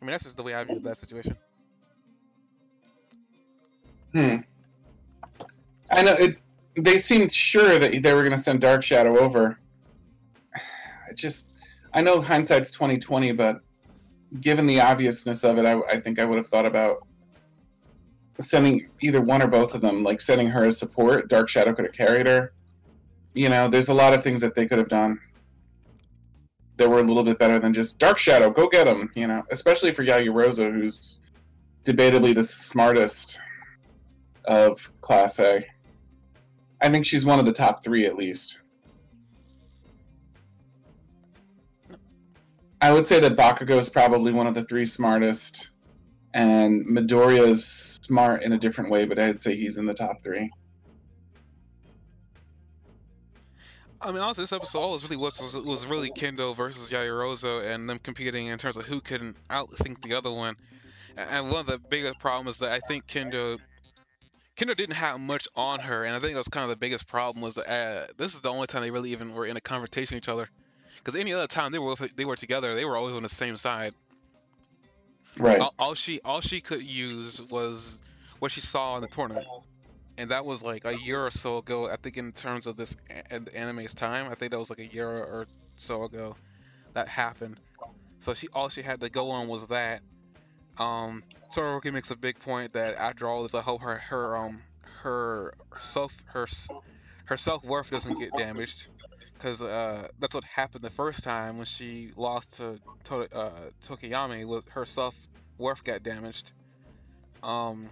[0.03, 1.37] I mean, that's just the way I view that situation.
[4.13, 4.37] hmm.
[5.93, 6.39] I know it.
[6.77, 9.61] They seemed sure that they were going to send Dark Shadow over.
[10.55, 11.54] I just,
[11.95, 13.61] I know hindsight's twenty twenty, but
[14.41, 17.07] given the obviousness of it, I, I think I would have thought about
[18.41, 21.29] sending either one or both of them, like sending her as support.
[21.29, 22.53] Dark Shadow could have carried her.
[23.33, 25.21] You know, there's a lot of things that they could have done
[26.77, 29.11] that were a little bit better than just Dark Shadow, go get him.
[29.15, 31.23] You know, especially for Yaoyorozu, who's
[31.85, 33.39] debatably the smartest
[34.47, 35.65] of Class A.
[36.81, 38.61] I think she's one of the top three at least.
[42.85, 45.71] I would say that Bakugo is probably one of the three smartest,
[46.35, 50.23] and Midoriya is smart in a different way, but I'd say he's in the top
[50.23, 50.51] three.
[54.03, 57.99] I mean, honestly, this episode was really was was really Kendo versus Yaoyorozu and them
[58.01, 60.55] competing in terms of who can outthink the other one.
[61.17, 63.57] And one of the biggest problems that I think Kendo
[64.59, 67.41] Kendo didn't have much on her, and I think that's kind of the biggest problem
[67.41, 70.17] was that uh, this is the only time they really even were in a conversation
[70.17, 70.51] with each other.
[71.05, 73.59] Because any other time they were they were together, they were always on the same
[73.59, 73.93] side.
[75.39, 75.61] Right.
[75.61, 78.01] All, all she all she could use was
[78.39, 79.47] what she saw in the tournament,
[80.17, 81.91] and that was like a year or so ago.
[81.91, 82.97] I think in terms of this
[83.55, 85.47] anime's time, I think that was like a year or
[85.77, 86.37] so ago
[86.95, 87.61] that happened.
[88.19, 90.01] So she all she had to go on was that.
[90.79, 91.23] Um,
[91.55, 94.63] Todoroki makes a big point that after all this, I hope her her um
[95.03, 96.47] her self her
[97.27, 98.89] her self worth doesn't get damaged,
[99.35, 103.51] because uh that's what happened the first time when she lost to, to uh,
[103.83, 105.15] Tokoyami was her self
[105.59, 106.53] worth got damaged.
[107.43, 107.91] Um,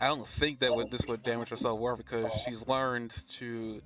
[0.00, 3.80] I don't think that would this would damage her self worth because she's learned to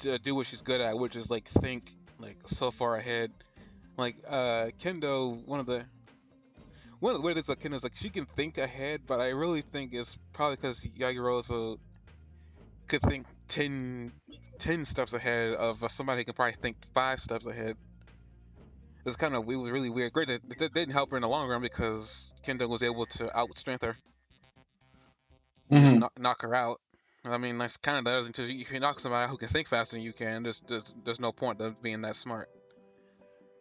[0.00, 3.32] to do what she's good at, which is like think like so far ahead.
[3.96, 5.84] Like uh Kendo, one of the
[7.00, 9.28] one of the weird things about Kendo is like she can think ahead, but I
[9.28, 11.78] really think it's probably because Yaoyorozu
[12.88, 14.12] could think 10,
[14.58, 17.76] 10 steps ahead of somebody who can probably think five steps ahead.
[19.04, 20.12] It's kind of it was really weird.
[20.12, 23.24] Great that that didn't help her in the long run because Kendo was able to
[23.26, 23.96] outstrength her,
[25.70, 26.00] just Mhm.
[26.00, 26.80] knock, knock her out.
[27.24, 28.42] I mean, that's kind of the other thing too.
[28.60, 31.20] If you knock somebody out who can think faster than you can, there's there's, there's
[31.20, 32.48] no point of being that smart.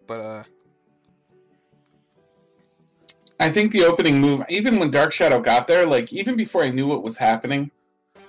[0.08, 0.44] But uh,
[3.40, 6.70] I think the opening move, even when Dark Shadow got there, like even before I
[6.70, 7.72] knew what was happening,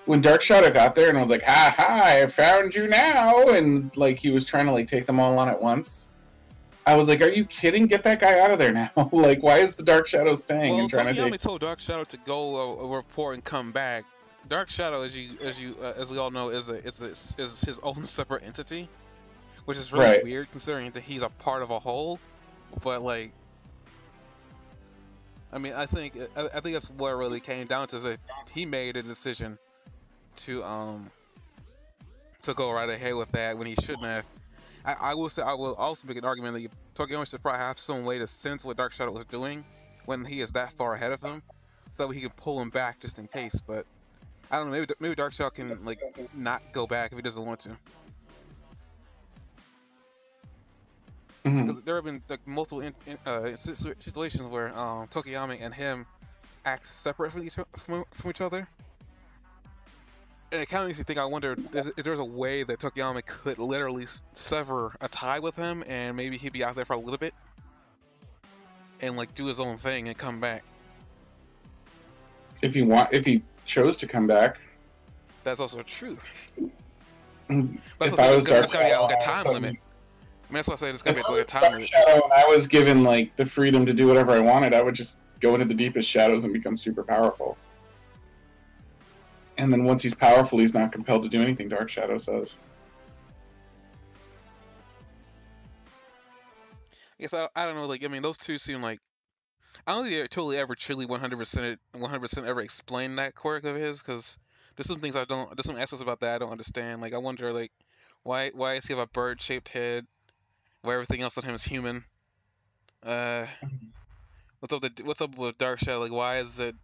[0.07, 2.01] when Dark Shadow got there and I was like, "Ha ha!
[2.05, 5.49] I found you now!" and like he was trying to like take them all on
[5.49, 6.09] at once.
[6.87, 7.87] I was like, "Are you kidding?
[7.87, 8.91] Get that guy out of there now!
[9.13, 11.81] like, why is the Dark Shadow staying well, and trying to Tokoyami take?" told Dark
[11.81, 14.05] Shadow to go uh, report and come back.
[14.49, 17.07] Dark Shadow, as you as you uh, as we all know, is a is a,
[17.43, 18.89] is his own separate entity,
[19.65, 20.25] which is really Right.
[20.25, 22.21] weird considering that he's a part of a whole.
[22.83, 23.33] But like,
[25.53, 27.97] I mean, I think I, I think that's what it really came down to.
[27.97, 28.19] Is that
[28.53, 29.59] he made a decision
[30.37, 31.11] to um
[32.43, 34.25] to go right ahead with that when he shouldn't have.
[34.85, 37.79] I, I will say I will also make an argument that Tokoyami should probably have
[37.79, 39.65] some way to sense what Dark Shadow was doing
[40.05, 41.43] when he is that far ahead of him,
[41.97, 43.61] so that he can pull him back just in case.
[43.67, 43.87] But
[44.51, 44.73] I don't know.
[44.79, 45.99] Maybe maybe Dark Shadow can like
[46.35, 47.71] not go back if he doesn't want to.
[51.45, 51.67] Mhm.
[51.67, 56.07] 'Cause there have been like multiple in, in, uh, situations where um, Tokoyami and him
[56.65, 58.69] act separate from each from, from each other.
[60.53, 61.19] And it kind of makes me think.
[61.19, 65.83] I wonder if there's a way that Tokoyami could literally sever a tie with him,
[65.87, 67.35] and maybe he'd be out there for a little bit,
[69.01, 70.63] and like do his own thing and come back.
[72.63, 74.59] If he want, if he chose to come back,
[75.47, 76.19] That's also true.
[77.49, 77.77] Mm-hmm.
[78.01, 79.69] But if that's I was Dark Shadow, like a all of a time limit.
[79.69, 79.79] I mean,
[80.51, 81.89] that's why I say there's gotta be like a time limit.
[81.89, 84.97] Shadow and I was given like the freedom to do whatever I wanted, I would
[84.97, 87.57] just go into the deepest shadows and become super powerful.
[89.59, 92.55] And then once he's powerful, he's not compelled to do anything Dark Shadow says.
[97.19, 97.87] I guess I, I don't know.
[97.87, 99.01] Like I mean, those two seem like
[99.87, 103.65] I don't think they totally ever truly 100 percent 100 percent ever explain that quirk
[103.65, 104.39] of his because
[104.77, 107.01] there's some things I don't there's some aspects about that I don't understand.
[107.01, 107.73] Like I wonder like
[108.23, 110.07] why why does he have a bird shaped head?
[110.83, 112.05] Why everything else on him is human?
[113.03, 113.47] Uh,
[114.61, 114.83] what's up?
[114.83, 116.01] The, what's up with Dark Shadow?
[116.01, 116.75] Like why is it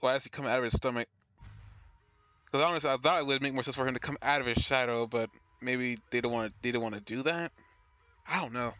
[0.00, 1.08] why is he coming out of his stomach?
[2.54, 4.46] Because honestly, I thought it would make more sense for him to come out of
[4.46, 5.28] his shadow, but
[5.60, 7.50] maybe they don't want to they don't want to do that.
[8.28, 8.72] I don't know.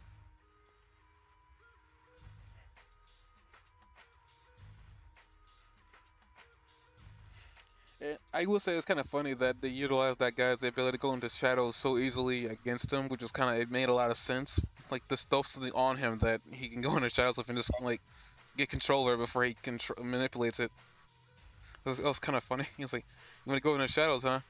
[8.32, 11.14] I will say it's kind of funny that they utilized that guy's ability to go
[11.14, 14.16] into shadows so easily against him, which is kind of it made a lot of
[14.16, 14.60] sense.
[14.92, 17.72] Like this stuff something on him that he can go into shadows with and just
[17.80, 18.00] like
[18.56, 20.70] get control over before he contr- manipulates it.
[21.84, 22.64] It was, was kind of funny.
[22.76, 23.04] He's like,
[23.44, 24.42] "You want to go in the shadows, huh?" I'm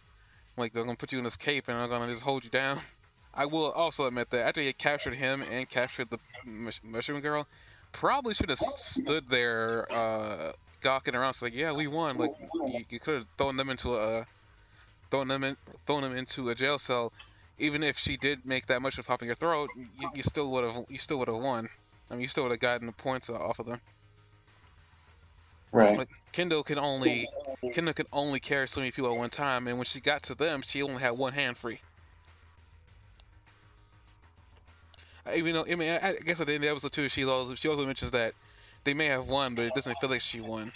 [0.56, 2.78] like they're gonna put you in this cape and I'm gonna just hold you down.
[3.34, 6.18] I will also admit that after he captured him and captured the
[6.84, 7.48] mushroom girl,
[7.90, 11.30] probably should have stood there uh, gawking around.
[11.30, 12.16] It's like, yeah, we won.
[12.16, 14.24] Like you, you could have thrown them into a
[15.10, 15.56] thrown them in,
[15.86, 17.12] thrown them into a jail cell.
[17.58, 20.64] Even if she did make that much of popping your throat, you, you still would
[20.64, 21.68] have you still would have won.
[22.10, 23.80] I mean, you still would have gotten the points off of them.
[25.74, 25.98] Right.
[25.98, 27.26] Like Kendo can only
[27.74, 30.36] Kendo can only carry so many people at one time, and when she got to
[30.36, 31.80] them, she only had one hand free.
[35.34, 37.54] Even though I mean, I guess at the end of the episode too, she also
[37.56, 38.34] she also mentions that
[38.84, 40.72] they may have won, but it doesn't feel like she won.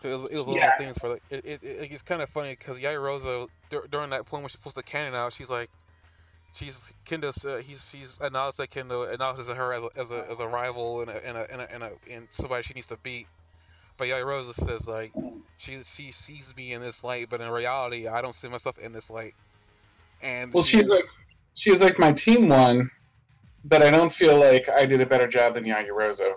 [0.00, 0.66] So it was, it was one Yeah.
[0.66, 3.88] of those things where like it, it, it it's kind of funny because Yairo dur-
[3.90, 5.70] during that point when she pulls the cannon out, she's like,
[6.52, 10.30] she's Kendo's uh, he's she's acknowledged that kind of acknowledges her as a as a,
[10.30, 12.88] as a rival and a, and a, and a, and, a, and somebody she needs
[12.88, 13.26] to beat.
[13.96, 15.12] But Yairo says like
[15.58, 18.92] she she sees me in this light, but in reality I don't see myself in
[18.92, 19.34] this light.
[20.22, 21.04] And Well, she- she's like,
[21.54, 22.90] she's like my team won,
[23.64, 26.32] but I don't feel like I did a better job than Yaoyorozu.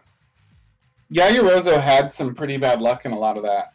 [1.11, 3.74] Yaoyorozu had some pretty bad luck in a lot of that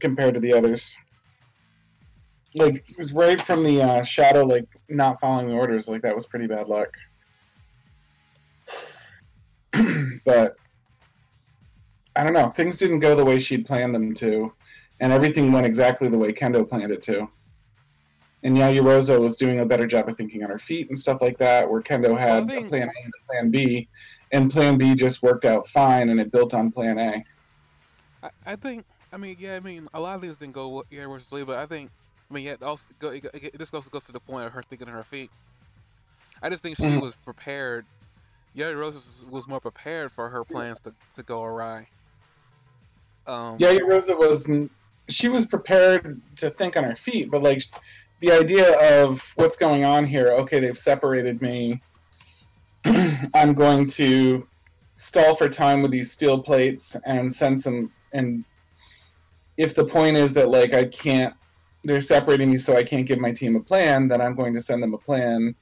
[0.00, 0.96] compared to the others.
[2.54, 5.88] Like it was right from the uh, shadow, like not following the orders.
[5.88, 6.88] Like that was pretty bad luck.
[10.24, 10.56] but
[12.16, 12.48] I don't know.
[12.48, 14.52] Things didn't go the way she'd planned them to,
[15.00, 17.28] and everything went exactly the way Kendo planned it to
[18.42, 21.38] and Yaoyorozu was doing a better job of thinking on her feet and stuff like
[21.38, 23.88] that, where Kendo had a plan A and a plan B,
[24.32, 27.24] and plan B just worked out fine and it built on plan A.
[28.22, 31.06] I, I think I mean yeah I mean a lot of things didn't go yeah
[31.06, 31.90] versus way, but I think
[32.30, 34.62] I mean yeah also go, it, it, this also goes to the point of her
[34.62, 35.30] thinking on her feet.
[36.42, 37.00] I just think she Mhm.
[37.02, 37.86] was prepared.
[38.54, 41.86] Yeah, Rose was more prepared for her plans to, to go awry.
[43.26, 44.50] Um, Yaoyorozu was
[45.10, 47.62] she was prepared to think on her feet, but like
[48.20, 51.82] the idea of what's going on here, okay, they've separated me.
[53.34, 54.46] I'm going to
[54.96, 58.44] stall for time with these steel plates and send some and
[59.56, 61.34] if the point is that like I can't
[61.84, 64.60] they're separating me so I can't give my team a plan, then I'm going to
[64.60, 65.54] send them a plan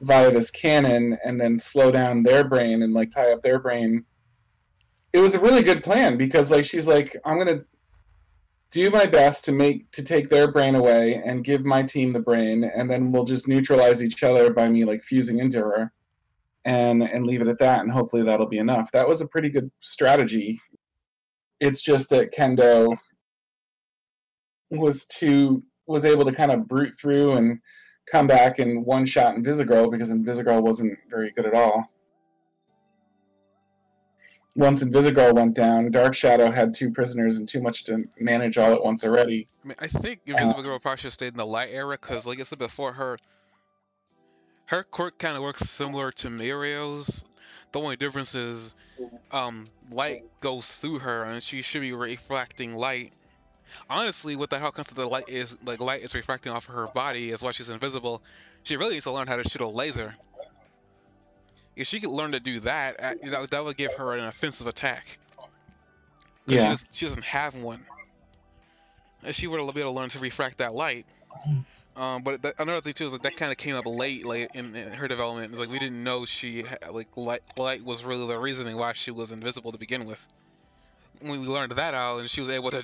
[0.00, 4.04] via this cannon and then slow down their brain and like tie up their brain.
[5.12, 7.64] It was a really good plan because like she's like I'm to
[8.74, 12.18] do my best to make to take their brain away and give my team the
[12.18, 15.92] brain and then we'll just neutralize each other by me like fusing into her
[16.64, 19.48] and and leave it at that and hopefully that'll be enough that was a pretty
[19.48, 20.58] good strategy
[21.60, 22.96] it's just that kendo
[24.78, 27.60] was to was able to kind of brute through and
[28.10, 31.88] come back in one shot Invisigirl because Invisigirl wasn't very good at all
[34.56, 38.72] once Invisigirl went down, Dark Shadow had two prisoners and too much to manage all
[38.72, 39.46] at once already.
[39.64, 42.26] I mean, I think Invisible Girl probably should have stayed in the light era because,
[42.26, 43.18] like I said before, her
[44.66, 47.24] her quirk kind of works similar to Mirio's.
[47.72, 48.74] The only difference is,
[49.32, 53.12] um, light goes through her, and she should be reflecting light.
[53.88, 56.74] Honestly, what the hell comes to the light is like light is refracting off of
[56.74, 58.22] her body, is why she's invisible.
[58.64, 60.14] She really needs to learn how to shoot a laser.
[61.76, 65.18] If she could learn to do that, uh, that would give her an offensive attack.
[66.46, 66.68] 'Cause she, Yeah.
[66.70, 67.84] does, she doesn't have one.
[69.22, 71.06] If she were to be able to learn to refract that light.
[71.96, 74.50] Um, but that, another thing too is like that kind of came up late, like
[74.54, 75.50] in, in her development.
[75.52, 79.10] It's like we didn't know she like light, light was really the reasoning why she
[79.10, 80.26] was invisible to begin with.
[81.20, 82.82] When we learned that out, and she was able to,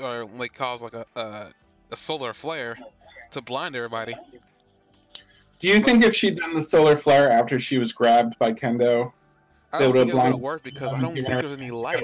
[0.00, 1.48] or like cause like a a,
[1.90, 2.78] a solar flare
[3.32, 4.14] to blind everybody.
[5.58, 9.12] Do you think if she'd done the solar flare after she was grabbed by Kendo,
[9.72, 12.02] I don't would've think it would worked because I don't think there was any light.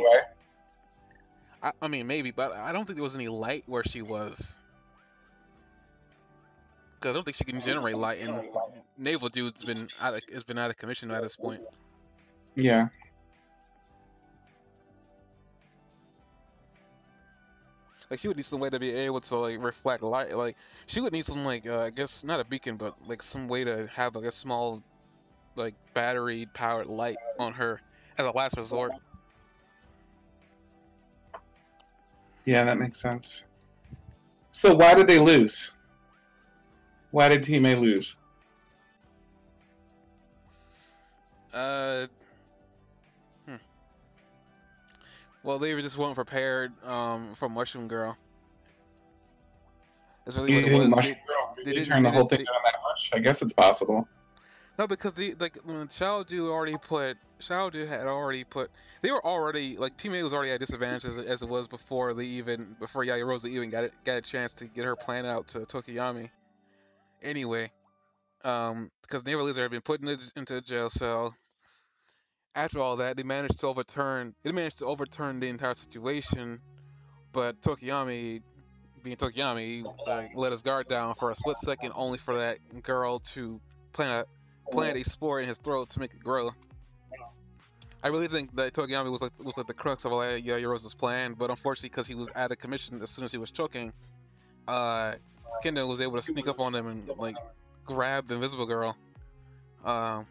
[1.63, 4.59] I, I mean, maybe, but I don't think there was any light where she was.
[7.01, 8.41] Cause I don't think she can generate light, and
[8.99, 11.63] Navel Dude's been out of, has been out of commission at this point.
[12.55, 12.89] Yeah.
[18.11, 20.37] Like she would need some way to be able to like reflect light.
[20.37, 23.49] Like she would need some like uh, I guess not a beacon, but like some
[23.49, 24.83] way to have like a small
[25.57, 27.81] like battery powered light on her
[28.19, 28.93] as a last resort.
[32.45, 33.45] Yeah, that makes sense.
[34.53, 35.73] So why did they lose?
[37.11, 38.17] Why did Team A lose?
[41.53, 42.07] Uh.
[45.45, 48.17] Well, they were just weren't prepared um, for Mushroom Girl.
[50.25, 50.89] That's really You what it was.
[50.89, 53.11] Mushroom They- Girl they really didn't- turned the whole didn't- thing down that much?
[53.13, 54.09] I guess it's possible.
[54.79, 58.71] no, because the like when Xiaodu already put Xiaodu had already put
[59.03, 62.15] they were already like Team A was already at disadvantage as, as it was before
[62.15, 65.49] they even before Yaoyorozu even got it, got a chance to get her plan out
[65.49, 66.31] to Tokoyami.
[67.23, 67.71] Anyway,
[68.45, 71.35] um, because Naval Lizard had been put into, into a jail cell.
[72.55, 74.35] After all that, they managed to overturn.
[74.43, 76.61] They managed to overturn the entire situation,
[77.33, 78.43] but Tokoyami,
[79.03, 83.19] being Tokoyami, uh, let his guard down for a split second, only for that girl
[83.19, 83.61] to
[83.93, 84.27] plant
[84.69, 86.51] a plant a spore in his throat to make it grow.
[88.05, 91.35] I really think that Tokoyami was like was like the crux of all Yaoyorozu's plan,
[91.35, 93.93] but unfortunately, because he was out of commission as soon as he was choking,
[94.69, 95.15] uh,
[95.65, 97.37] Kendo was able to sneak up on him and like
[97.85, 98.97] grab the Invisible Girl.
[99.85, 100.27] Um,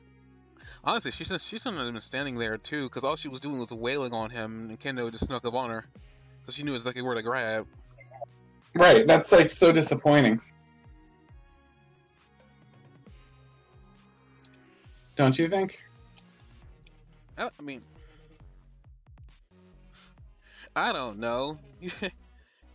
[0.84, 3.60] honestly, she should she shouldn't have been standing there too, because all she was doing
[3.60, 5.86] was wailing on him, and Kendo just snuck up on her,
[6.44, 7.68] so she knew exactly where to grab.
[8.76, 10.42] Right, that's like so disappointing.
[15.16, 15.80] Don't you think?
[17.38, 17.82] I, I mean,
[20.76, 21.60] I don't know.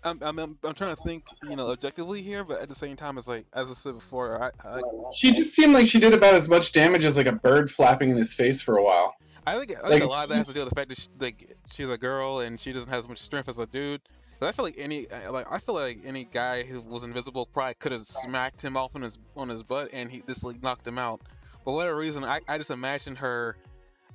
[0.09, 3.19] I'm, I'm, I'm trying to think, you know, objectively here, but at the same time,
[3.19, 4.81] it's like, as I said before, I, I
[5.15, 8.11] she just seemed like she did about as much damage as like a bird flapping
[8.11, 9.15] in his face for a while.
[9.47, 10.91] I think, I think like, a lot of that has to do with the fact
[10.91, 13.67] that she, like she's a girl and she doesn't have as much strength as a
[13.67, 14.03] dude.
[14.41, 17.47] But I feel like any uh, like I feel like any guy who was invisible
[17.47, 20.63] probably could have smacked him off on his on his butt and he just like
[20.63, 21.21] knocked him out.
[21.65, 23.57] But whatever reason, I, I just imagine her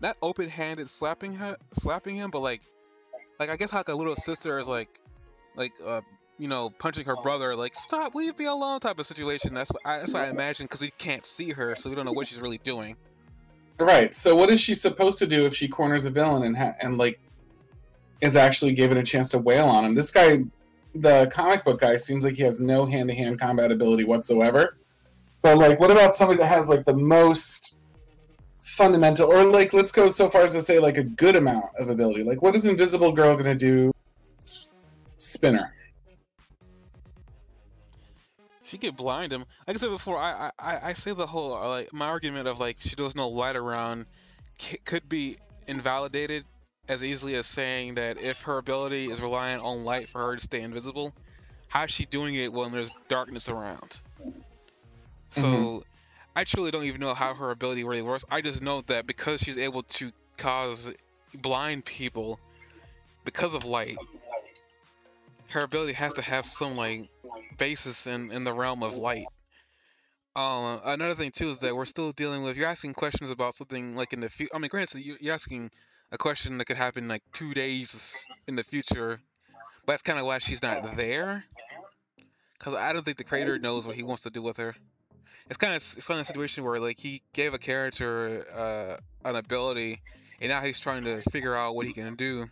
[0.01, 2.61] not open-handed slapping her slapping him, but like
[3.39, 4.87] like I guess how like a little sister is like
[5.55, 6.01] like uh
[6.37, 9.53] you know punching her brother like stop leave me alone type of situation.
[9.53, 12.05] That's what I, that's what I imagine because we can't see her, so we don't
[12.05, 12.95] know what she's really doing.
[13.79, 14.13] Right.
[14.15, 16.97] So what is she supposed to do if she corners a villain and ha- and
[16.97, 17.19] like
[18.21, 19.95] is actually given a chance to wail on him?
[19.95, 20.43] This guy,
[20.95, 24.77] the comic book guy, seems like he has no hand-to-hand combat ability whatsoever.
[25.41, 27.79] But like, what about somebody that has like the most
[28.61, 31.89] fundamental, or like, let's go so far as to say like a good amount of
[31.89, 32.23] ability?
[32.23, 33.91] Like, what is Invisible Girl gonna do?
[35.34, 35.73] Spinner
[38.63, 39.45] she could blind him.
[39.67, 42.59] Like I said before, I I, I say the whole uh, like my argument of
[42.59, 44.05] like she does no light around
[44.86, 46.45] could be invalidated
[46.88, 50.41] as easily as saying that if her ability is reliant on light for her to
[50.41, 51.13] stay invisible,
[51.67, 54.01] how is she doing it when there's darkness around?
[55.29, 55.77] So mm-hmm.
[56.36, 58.25] I truly don't even know how her ability really works.
[58.29, 60.93] I just know that because she's able to cause
[61.34, 62.39] blind people
[63.25, 63.97] because of light,
[65.53, 67.01] her ability has to have some like
[67.57, 69.25] basis in in the realm of light.
[70.35, 72.57] Um, another thing too is that we're still dealing with.
[72.57, 74.55] You're asking questions about something like in the future.
[74.55, 75.69] I mean, granted, you're asking
[76.11, 79.19] a question that could happen like two days in the future,
[79.85, 81.43] but that's kind of why she's not there.
[82.57, 84.75] Because I don't think the creator knows what he wants to do with her.
[85.49, 89.29] It's kind of it's kind of a situation where like he gave a character uh,
[89.29, 90.01] an ability,
[90.41, 92.47] and now he's trying to figure out what he can do.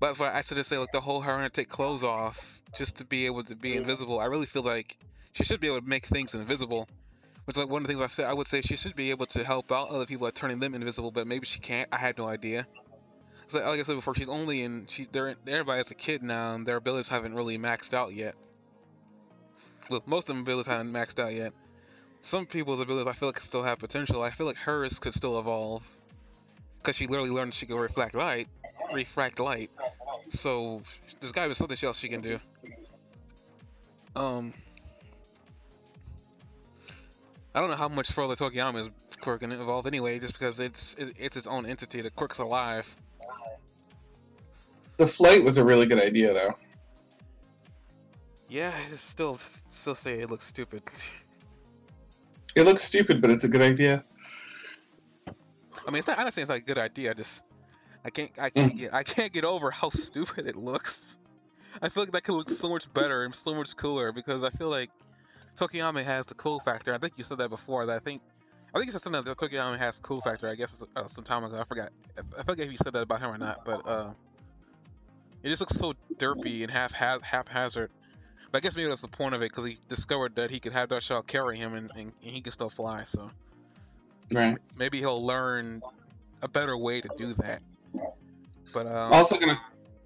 [0.00, 2.62] But that's why I said to say like the whole her to take clothes off
[2.74, 4.20] just to be able to be invisible.
[4.20, 4.96] I really feel like
[5.32, 6.88] she should be able to make things invisible.
[7.44, 9.10] Which is like one of the things I said I would say she should be
[9.10, 11.88] able to help out other people by turning them invisible, but maybe she can't.
[11.90, 12.66] I had no idea.
[13.46, 16.54] So like I said before, she's only in she they're everybody has a kid now
[16.54, 18.34] and their abilities haven't really maxed out yet.
[19.90, 21.54] Look, most of them abilities haven't maxed out yet.
[22.20, 24.22] Some people's abilities I feel like still have potential.
[24.22, 25.82] I feel like hers could still evolve.
[26.84, 28.48] Cause she literally learned she could reflect light
[28.92, 29.70] refract light.
[30.28, 30.82] So
[31.20, 32.38] there's gotta be something else she can do.
[34.16, 34.52] Um,
[37.54, 41.14] I don't know how much further Tokoyami's quirk can evolve anyway, just because it's it,
[41.18, 42.00] it's its own entity.
[42.00, 42.94] The quirk's alive.
[44.96, 46.54] The flight was a really good idea, though.
[48.48, 50.82] Yeah, I just still still say it looks stupid.
[52.54, 54.04] It looks stupid, but it's a good idea.
[55.26, 56.16] I mean, it's not.
[56.32, 57.10] Saying it's not a good idea.
[57.10, 57.44] I just
[58.04, 61.18] I can't I can't get I can't get over how stupid it looks.
[61.80, 64.50] I feel like that could look so much better and so much cooler because I
[64.50, 64.90] feel like
[65.56, 66.94] Tokoyami has the cool factor.
[66.94, 67.86] I think you said that before.
[67.86, 68.22] That I think
[68.74, 70.48] I think you said something that Tokoyami has cool factor.
[70.48, 71.58] I guess uh, some time ago.
[71.58, 71.90] I forgot.
[72.38, 73.64] I forget if you said that about him or not.
[73.64, 74.10] But uh,
[75.42, 77.90] it just looks so derpy and half haphazard.
[78.50, 80.72] But I guess maybe that's the point of it because he discovered that he could
[80.72, 83.04] have that shell carry him and, and, and he can still fly.
[83.04, 83.30] So
[84.32, 84.56] right.
[84.78, 85.82] maybe he'll learn
[86.42, 87.60] a better way to do that.
[88.72, 89.60] But um, also gonna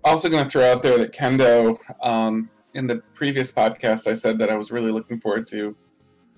[0.05, 1.79] also gonna throw out there that Kendo.
[2.03, 5.77] Um, in the previous podcast, I said that I was really looking forward to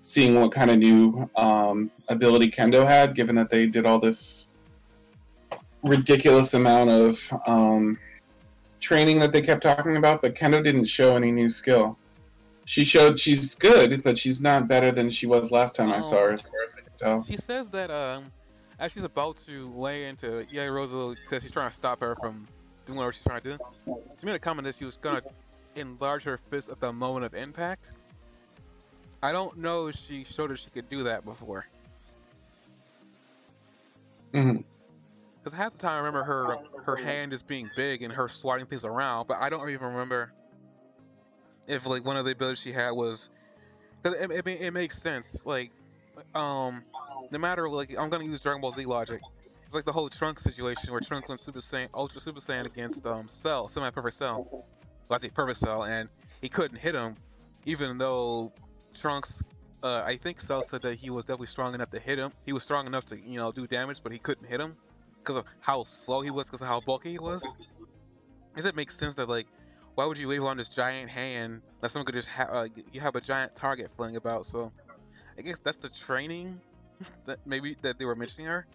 [0.01, 4.51] seeing what kind of new um, ability Kendo had, given that they did all this
[5.83, 7.99] ridiculous amount of um,
[8.81, 10.23] training that they kept talking about.
[10.23, 11.97] But Kendo didn't show any new skill.
[12.67, 16.23] She showed she's good, but she's not better than she was last time I saw
[16.23, 17.23] her, as far as I can tell.
[17.23, 18.33] She says that um,
[18.79, 22.47] as she's about to lay into Yaoyorozu because she's trying to stop her from
[22.87, 23.59] doing whatever she's trying to do,
[24.19, 25.23] she made a comment that she was gonna
[25.77, 27.91] enlarge her fist at the moment of impact.
[29.23, 31.67] I don't know if she showed her she could do that before.
[34.33, 34.57] hmm
[35.39, 38.67] Because half the time I remember her her hand just being big and her swatting
[38.67, 40.33] things around, but I don't even remember
[41.67, 43.31] if like one of the abilities she had was.
[44.03, 45.47] Because it, it, it makes sense.
[45.47, 45.71] Like,
[46.35, 46.85] um,
[47.31, 49.21] no matter like I'm gonna use Dragon Ball Z logic.
[49.65, 53.07] It's like the whole Trunks situation where Trunks went Super Saiyan, Ultra Super Saiyan against
[53.07, 54.47] um Cell, Semi Perfect Cell.
[54.51, 54.65] Well,
[55.11, 56.09] I say Perfect Cell, and
[56.41, 57.17] he couldn't hit him,
[57.65, 58.53] even though
[58.95, 59.43] Trunks.
[59.83, 62.33] Uh, I think Cell said that he was definitely strong enough to hit him.
[62.47, 64.77] He was strong enough to, you know, do damage, but he couldn't hit him
[65.19, 67.47] because of how slow he was, because of how bulky he was.
[68.57, 69.47] Does it make sense that like,
[69.95, 72.49] why would you wave on this giant hand that someone could just have?
[72.51, 74.47] Uh, you have a giant target flying about.
[74.47, 74.73] So,
[75.39, 76.63] I guess that's the training
[77.27, 78.67] that maybe that they were mentioning her.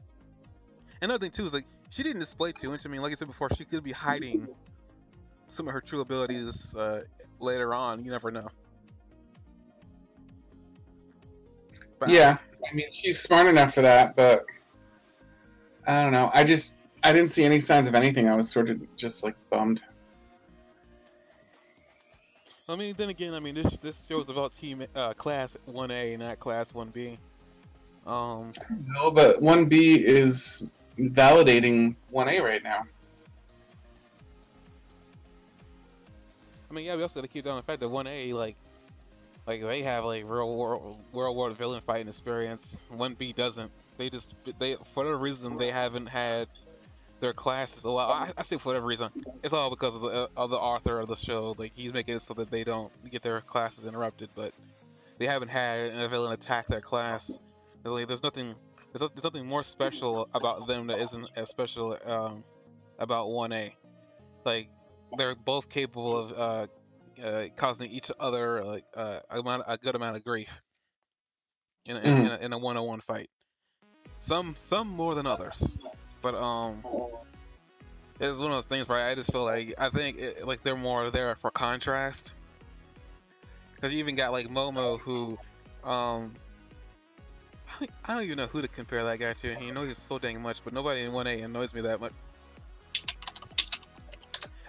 [1.02, 2.86] Another thing too is like she didn't display too much.
[2.86, 4.48] I mean, like I said before, she could be hiding
[5.48, 7.04] some of her true abilities uh,
[7.40, 8.04] later on.
[8.04, 8.48] You never know.
[12.00, 12.38] But- Yeah,
[12.70, 14.46] I mean she's smart enough for that, but
[15.88, 16.30] I don't know.
[16.34, 18.28] I just I didn't see any signs of anything.
[18.30, 19.82] I was sort of just like bummed.
[22.68, 26.20] I mean, then again, I mean this this show is about team uh, class 1A,
[26.20, 27.18] not class 1B.
[28.10, 28.52] Um,
[28.88, 32.86] No, but one B is validating one A right now.
[36.70, 38.56] I mean, yeah, we also got to keep down the fact that 1A, like,
[39.48, 42.82] like they have like real world World War villain fighting experience.
[42.92, 43.72] 1B doesn't.
[43.98, 46.48] They just they for whatever reason they haven't had
[47.20, 47.84] their classes.
[47.84, 49.10] Well, I, I say for whatever reason,
[49.44, 51.56] it's all because of the of the author of the show.
[51.58, 54.30] Like he's making it so that they don't get their classes interrupted.
[54.36, 54.54] But
[55.18, 57.40] they haven't had a villain attack their class.
[57.84, 58.56] Like, there's nothing.
[58.94, 62.44] There's, there's nothing more special about them that isn't as special um,
[62.98, 63.74] about 1A.
[64.46, 64.70] Like
[65.18, 66.68] they're both capable of uh,
[67.24, 70.62] uh, causing each other like uh, amount, a good amount of grief
[71.86, 73.30] in, in, in, a, in a one-on-one fight.
[74.20, 75.78] Some some more than others,
[76.22, 76.84] but um,
[78.20, 80.76] it's one of those things where I just feel like I think it, like they're
[80.76, 82.34] more there for contrast.
[83.76, 85.38] Because you even got like Momo who,
[85.86, 86.34] um,
[87.80, 89.56] don't- I don't even know who to compare that guy to.
[89.56, 92.14] He knows so dang much, but nobody in 1A annoys me that much.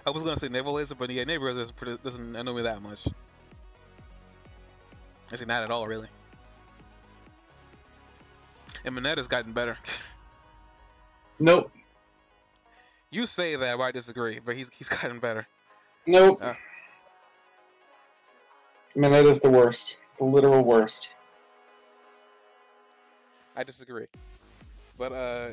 [0.05, 2.81] I was gonna say Navel Laser, but yeah, Navel Laser doesn't doesn't annoy me that
[2.81, 3.07] much.
[5.31, 6.07] I say not at all, really.
[8.83, 9.77] And Mineta's gotten better.
[11.39, 11.71] Nope.
[13.09, 14.37] You say that, but I disagree.
[14.45, 15.47] But he's he's gotten better.
[16.05, 16.37] Nope.
[16.39, 16.53] Uh.
[18.95, 19.97] Mineta's the worst.
[20.19, 21.09] The literal worst.
[23.55, 24.05] I disagree.
[24.97, 25.47] But uh,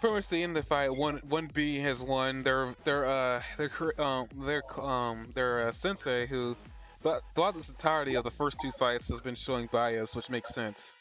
[0.00, 2.42] pretty much the end of the fight, one one B has won.
[2.42, 6.56] Their their uh their um their um their uh, sensei who
[7.02, 10.54] th- throughout this entirety of the first two fights has been showing bias, which makes
[10.54, 10.96] sense.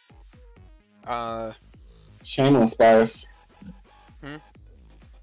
[1.05, 1.53] Uh,
[2.23, 3.25] Shameless bias.
[4.23, 4.37] Hmm?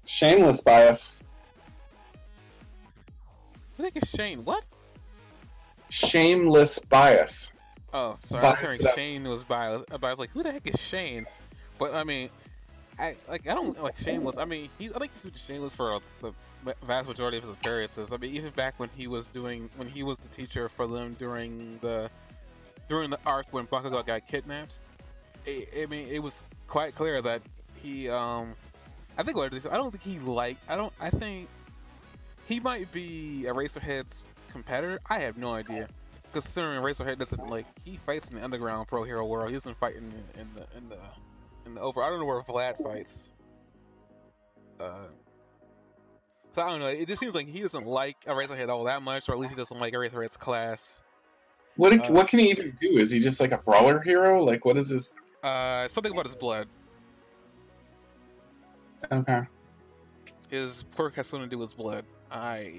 [0.05, 1.17] Shameless bias.
[3.77, 4.45] I think it's Shane?
[4.45, 4.65] What?
[5.89, 7.51] Shameless bias.
[7.95, 8.45] Oh, sorry.
[8.45, 9.85] I was hearing Shane was bias.
[9.89, 11.25] But I was like, who the heck is Shane?
[11.79, 12.29] But I mean,
[12.99, 14.37] I like I don't like Shameless.
[14.37, 16.33] I mean, he's I think he's been Shameless for the
[16.83, 18.11] vast majority of his appearances.
[18.11, 21.15] I mean, even back when he was doing when he was the teacher for them
[21.17, 22.09] during the
[22.89, 24.81] during the arc when Bakugo got kidnapped.
[25.47, 27.43] I, I mean, it was quite clear that
[27.81, 28.55] he um
[29.17, 29.67] I think what it is.
[29.67, 30.57] I don't think he like.
[30.67, 30.91] I don't.
[30.99, 31.47] I think
[32.45, 34.21] he might be Eraserhead's
[34.51, 34.99] competitor.
[35.09, 35.87] I have no idea
[36.35, 39.49] considering Razorhead doesn't like he fights in the underground pro hero world.
[39.49, 40.03] He doesn't fight in,
[40.37, 40.97] in the in the
[41.65, 42.03] in the over.
[42.03, 43.31] I don't know where Vlad fights.
[44.79, 45.07] Uh,
[46.51, 46.87] so I don't know.
[46.87, 49.57] It just seems like he doesn't like Eraserhead all that much, or at least he
[49.57, 51.01] doesn't like Eraserhead's class.
[51.77, 52.11] What Uh.
[52.11, 52.97] what can he even do?
[52.97, 54.43] Is he just like a brawler hero?
[54.43, 55.15] Like what is his?
[55.41, 56.67] Uh, something about his blood.
[59.09, 59.41] Okay.
[60.49, 62.05] His quirk has something to do with his blood.
[62.31, 62.73] I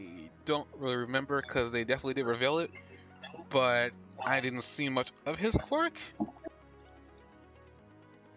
[0.44, 2.70] don't really remember because they definitely did reveal it,
[3.50, 3.92] but
[4.24, 5.94] I didn't see much of his quirk.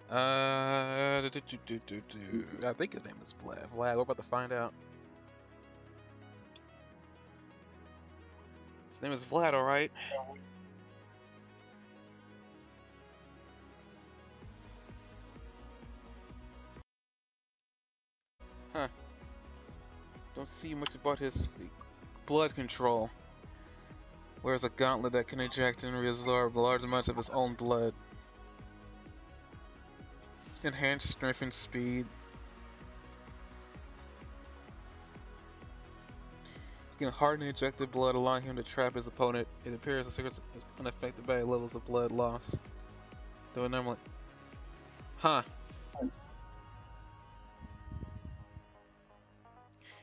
[0.09, 2.45] Uh, do, do, do.
[2.65, 3.67] I think his name is Vlad.
[3.75, 4.73] Vlad, we're about to find out.
[8.91, 9.91] His name is Vlad, alright.
[18.73, 18.87] Huh.
[20.35, 21.49] Don't see much about his
[22.25, 23.11] blood control.
[24.41, 27.93] Wears a gauntlet that can eject and reabsorb large amounts of his own blood.
[30.63, 32.05] Enhanced strength and speed.
[36.99, 39.47] Getting hardened ejected blood, allowing him to trap his opponent.
[39.65, 40.41] It appears the is
[40.79, 42.67] unaffected by levels of blood loss.
[43.53, 43.97] Though normally.
[45.17, 45.43] Huh.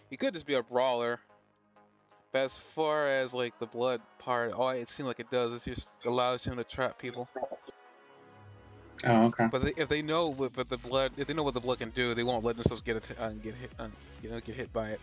[0.09, 1.21] He could just be a brawler.
[2.37, 5.93] As far as like the blood part, all it seems like it does is just
[6.05, 7.29] allows him to trap people.
[9.05, 9.49] Oh, okay.
[9.51, 11.79] But they, if they know what but the blood, if they know what the blood
[11.79, 13.89] can do, they won't let themselves get uh, get hit, uh,
[14.23, 15.01] you know, get hit by it.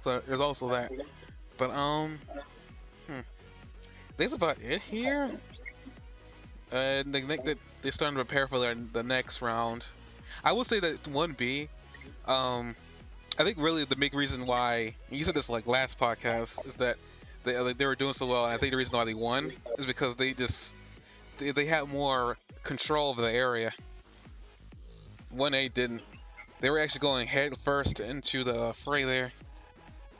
[0.00, 0.92] So there's also that.
[1.56, 2.18] But um,
[3.06, 3.20] hmm.
[4.16, 5.30] that's about it here.
[6.72, 9.86] And they think that they're starting to prepare for their, the next round.
[10.42, 11.68] I will say that one B,
[12.26, 12.74] um,
[13.38, 16.96] I think really the big reason why you said this like last podcast is that
[17.42, 19.50] they like, they were doing so well, and I think the reason why they won
[19.78, 20.76] is because they just
[21.38, 23.72] they, they had more control of the area.
[25.30, 26.02] One A didn't.
[26.60, 29.32] They were actually going head first into the fray there,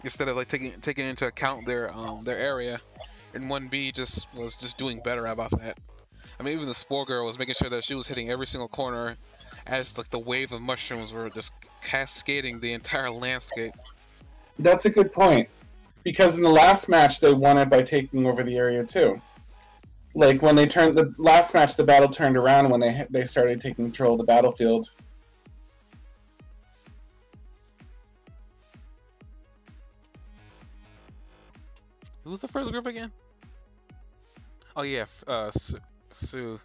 [0.02, 2.80] instead of like taking taking into account their um their area.
[3.32, 5.78] And one B just was just doing better about that.
[6.38, 8.68] I mean, even the Spore Girl was making sure that she was hitting every single
[8.68, 9.16] corner,
[9.66, 11.52] as like the wave of mushrooms were just
[11.84, 13.74] cascading the entire landscape.
[14.58, 15.48] That's a good point.
[16.02, 19.20] Because in the last match, they won it by taking over the area too.
[20.14, 23.60] Like when they turned the last match, the battle turned around when they they started
[23.60, 24.90] taking control of the battlefield.
[32.22, 33.10] Who was the first group again?
[34.76, 35.78] Oh yeah, uh, Sue,
[36.12, 36.60] Sue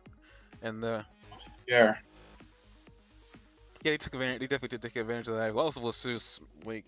[0.61, 1.05] and the
[1.67, 1.95] yeah.
[3.83, 4.39] Yeah, they took advantage.
[4.41, 5.55] They definitely did take advantage of that.
[5.55, 6.85] Also, was Sue's like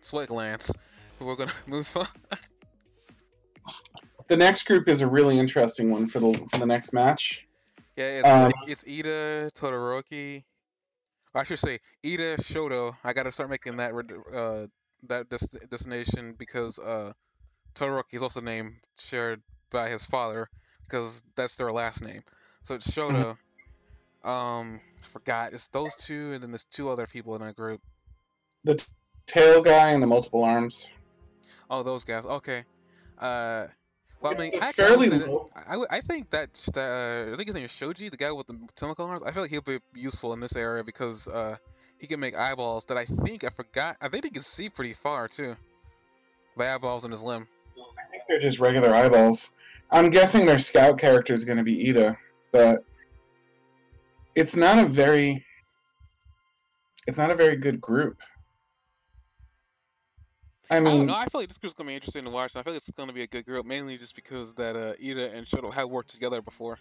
[0.00, 2.06] sweat who we're gonna move on.
[4.28, 7.46] the next group is a really interesting one for the for the next match.
[7.96, 10.44] Yeah, it's um, like, it's Iida Todoroki.
[11.34, 12.94] I should say Iida Shoto.
[13.02, 13.92] I gotta start making that
[14.34, 14.66] uh
[15.08, 17.12] that des- destination because uh
[17.74, 20.48] Todoroki is also the name shared by his father
[20.84, 22.22] because that's their last name.
[22.62, 23.36] So it's Shoto.
[24.24, 25.52] Um, I forgot.
[25.52, 27.80] It's those two, and then there's two other people in that group.
[28.64, 28.86] The t-
[29.26, 30.88] tail guy and the multiple arms.
[31.68, 32.24] Oh, those guys.
[32.24, 32.64] Okay.
[33.18, 33.66] Uh,
[34.20, 35.12] well, I mean, actually,
[35.54, 38.46] I, I, I, think that uh, I think his name is Shoji, the guy with
[38.46, 39.22] the tentacle arms.
[39.22, 41.56] I feel like he'll be useful in this area because uh,
[41.98, 43.96] he can make eyeballs that I think I forgot.
[44.00, 45.56] I think he can see pretty far too.
[46.56, 47.46] The eyeballs in his limb.
[47.76, 49.50] I think they're just regular eyeballs.
[49.90, 52.16] I'm guessing their scout character is going to be Iida,
[52.50, 52.84] but
[54.34, 55.44] it's not a very
[57.06, 58.18] it's not a very good group.
[60.70, 61.14] I mean, I don't know.
[61.14, 62.56] I feel like this group's gonna be interesting to watch.
[62.56, 65.34] I feel like it's gonna be a good group, mainly just because that uh, Iida
[65.34, 66.78] and Shoto have worked together before.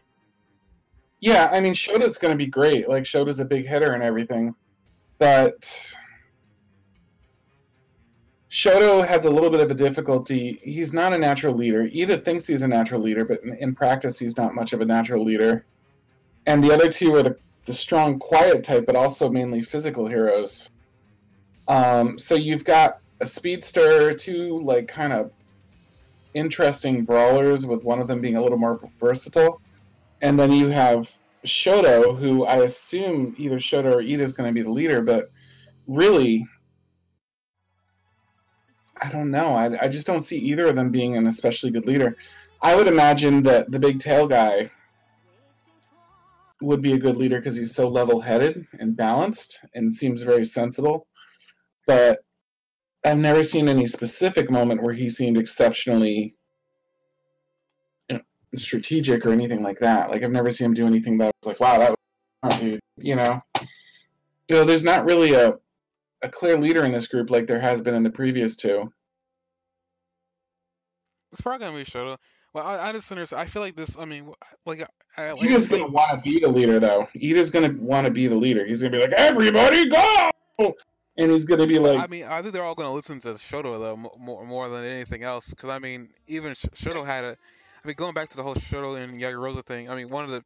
[1.20, 2.88] Yeah, I mean, Shoto's gonna be great.
[2.88, 4.56] Like Shoto's a big hitter and everything,
[5.20, 5.96] but
[8.50, 10.60] Shoto has a little bit of a difficulty.
[10.64, 11.84] He's not a natural leader.
[11.90, 14.86] Iida thinks he's a natural leader, but in, in practice, he's not much of a
[14.86, 15.66] natural leader.
[16.46, 20.70] And the other two are the, the strong, quiet type, but also mainly physical heroes.
[21.68, 25.32] Um, so you've got a speedster, two like kind of
[26.34, 29.62] interesting brawlers, with one of them being a little more versatile,
[30.22, 31.16] and then you have
[31.46, 35.32] Shoto, who I assume either Shoto or Iida is going to be the leader, but
[35.88, 36.46] really
[39.02, 39.54] I don't know.
[39.54, 42.16] I, I just don't see either of them being an especially good leader.
[42.62, 44.72] I would imagine that the big tail guy
[46.64, 50.46] would be a good leader because he's so level headed and balanced and seems very
[50.46, 51.08] sensible.
[51.86, 52.20] But
[53.06, 56.36] I've never seen any specific moment where he seemed exceptionally
[58.56, 60.10] strategic or anything like that.
[60.10, 61.96] Like I've never seen him do anything that was like, wow, that
[62.44, 62.80] was dude.
[62.98, 63.42] You know,
[64.48, 65.56] you know, there's not really a
[66.22, 68.92] a clear leader in this group like there has been in the previous two.
[71.32, 72.18] It's probably gonna be Shoto.
[72.54, 73.42] Well, I, I just understand.
[73.42, 74.00] I feel like this.
[74.00, 74.32] I mean,
[74.66, 74.88] like,
[75.18, 77.08] I, like Iida's gonna want to be the leader, though.
[77.16, 78.66] Iida's gonna want to be the leader.
[78.66, 80.76] He's gonna be like, "Everybody go!"
[81.18, 83.80] And he's gonna be like, I mean, I think they're all gonna listen to Shoto
[83.80, 85.50] though more more than anything else.
[85.52, 87.38] Because I mean, even Shoto had a.
[87.84, 89.90] I mean, going back to the whole Shoto and Yaoyorozu thing.
[89.90, 90.44] I mean, one of the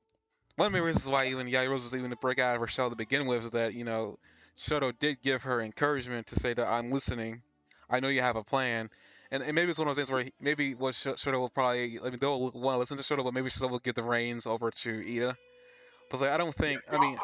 [0.56, 2.90] one of the reasons why even Yaoyorozu was even to break out of her shell
[2.90, 4.18] to begin with is that you know
[4.58, 7.42] Shoto did give her encouragement to say that I'm listening.
[7.90, 8.90] I know you have a plan.
[9.32, 12.00] And, and maybe it's one of those things where he, maybe what Shoto will probably,
[12.00, 14.48] I mean, they'll want to listen to Shoto, but maybe Shoto will give the reins
[14.48, 15.36] over to Iida.
[16.10, 17.18] But like, I don't think, I mean,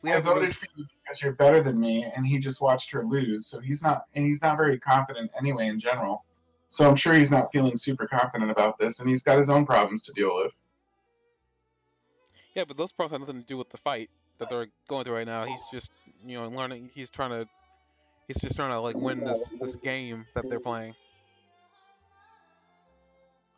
[0.00, 2.90] we have I voted for you because you're better than me, and he just watched
[2.92, 3.46] her lose.
[3.46, 6.24] So he's not, and he's not very confident anyway in general.
[6.70, 9.66] So I'm sure he's not feeling super confident about this, and he's got his own
[9.66, 10.58] problems to deal with.
[12.54, 15.16] Yeah, but those problems have nothing to do with the fight that they're going through
[15.16, 15.44] right now.
[15.44, 15.92] He's just,
[16.26, 16.90] you know, learning.
[16.94, 17.46] He's trying to,
[18.26, 20.94] He's just trying to like win this this game that they're playing.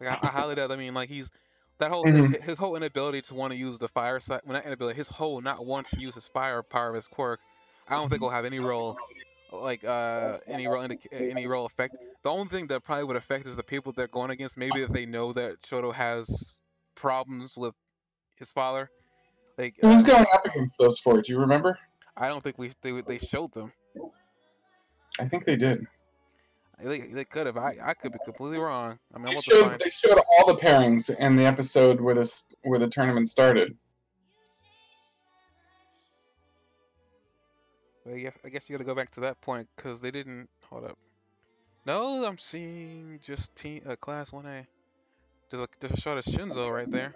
[0.01, 0.70] Like I, I highly doubt.
[0.70, 1.30] I mean, like he's
[1.78, 2.42] that whole thing, Mhm.
[2.42, 4.40] his whole inability to want to use the fire side.
[4.44, 4.97] Well, not inability.
[4.97, 7.40] His whole not want to use his fire power of his quirk.
[7.88, 8.97] I don't think will have any real
[9.53, 11.97] like uh any real indica- any real effect.
[12.22, 14.57] The only thing that probably would affect is the people they're going against.
[14.59, 16.59] Maybe if they know that Shoto has
[16.94, 17.74] problems with
[18.36, 18.90] his father.
[19.57, 21.22] Like Who was uh, going up against those four?
[21.22, 21.78] Do you remember?
[22.16, 23.72] I don't think we they they showed them.
[25.18, 25.86] I think they did.
[26.78, 27.56] They, they could have.
[27.56, 28.98] I, I could be completely wrong.
[29.14, 32.14] I mean, They about to showed, they showed all the pairings in the episode where
[32.14, 33.76] this where the tournament started.
[38.04, 40.48] Well, yeah, I guess you got to go back to that point because they didn't.
[40.68, 40.98] Hold up.
[41.86, 44.66] No, I'm seeing just team uh, class one A.
[45.50, 47.12] There's a there's a shot of Shinso right there.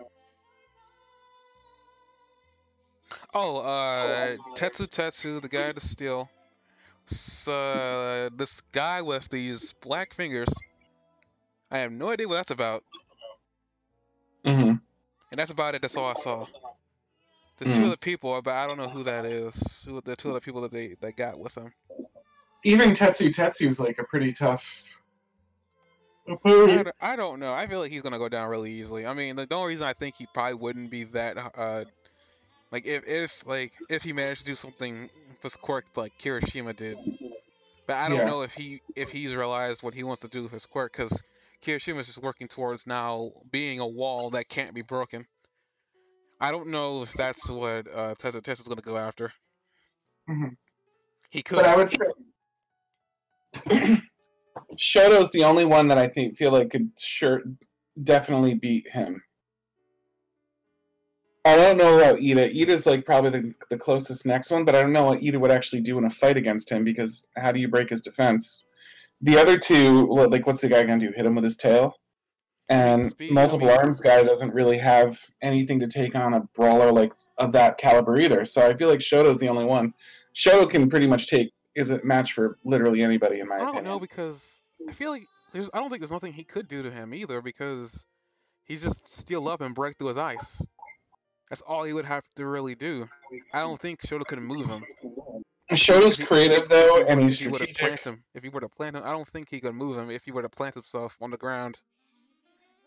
[3.34, 5.80] Oh, uh, Tetsu Tetsu, the guy to the
[7.10, 7.50] steel.
[7.52, 10.48] So, uh, this guy with these black fingers.
[11.70, 12.84] I have no idea what that's about,
[14.44, 14.74] hmm
[15.30, 15.82] and that's about it.
[15.82, 16.46] That's all I saw.
[17.58, 17.86] There's two Hmm.
[17.86, 19.84] other people, but I don't know who that is.
[19.84, 21.72] Who the two other people that they that got with them.
[22.64, 24.82] Even Tetsu Tetsu's like a pretty tough
[26.68, 26.84] I, opponent.
[26.84, 27.52] d- I don't know.
[27.54, 29.06] I feel like he's gonna go down really easily.
[29.06, 31.84] I mean, the, the only reason I think he probably wouldn't be that uh
[32.72, 35.08] like if if like if he managed to do something
[35.42, 36.98] with quirk like Kirishima did,
[37.86, 38.24] but I don't Yeah.
[38.24, 41.22] know if he if he's realized what he wants to do with his quirk because
[41.62, 45.26] Kirishima's just working towards now being a wall that can't be broken.
[46.40, 49.32] I don't know if that's what uh, Tetsu Tetsu's gonna go after.
[50.28, 50.56] Mhm.
[51.30, 51.56] He could.
[51.56, 52.06] But I would say
[54.78, 57.42] Shoto's the only one that I think feel like could sure
[58.02, 59.22] definitely beat him.
[61.44, 62.54] I don't know about Iida.
[62.54, 65.50] Iida's like probably the, the closest next one, but I don't know what Iida would
[65.50, 68.68] actually do in a fight against him because how do you break his defense?
[69.22, 71.12] The other two, like what's the guy gonna do?
[71.14, 71.94] Hit him with his tail?
[72.68, 76.40] And Speed- multiple I mean- arms guy doesn't really have anything to take on a
[76.54, 78.44] brawler like of that caliber either.
[78.44, 79.94] So I feel like Shoto's the only one.
[80.34, 83.68] Shoto can pretty much take is a match for literally anybody in my I don't
[83.70, 83.84] opinion.
[83.86, 85.68] know because I feel like there's.
[85.74, 88.04] I don't think there's nothing he could do to him either because
[88.64, 90.62] he's just steal up and break through his ice.
[91.50, 93.08] That's all he would have to really do.
[93.52, 94.84] I don't think Shoto could move him.
[95.72, 97.78] Shoto's creative though, and he's if he were to strategic.
[97.78, 100.10] plant him, if he were to plant him, I don't think he could move him.
[100.10, 101.80] If he were to plant himself on the ground,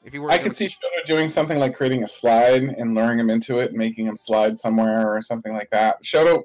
[0.03, 3.20] if he were, I could see Shoto doing something like creating a slide and luring
[3.20, 6.03] him into it, making him slide somewhere or something like that.
[6.03, 6.43] Shoto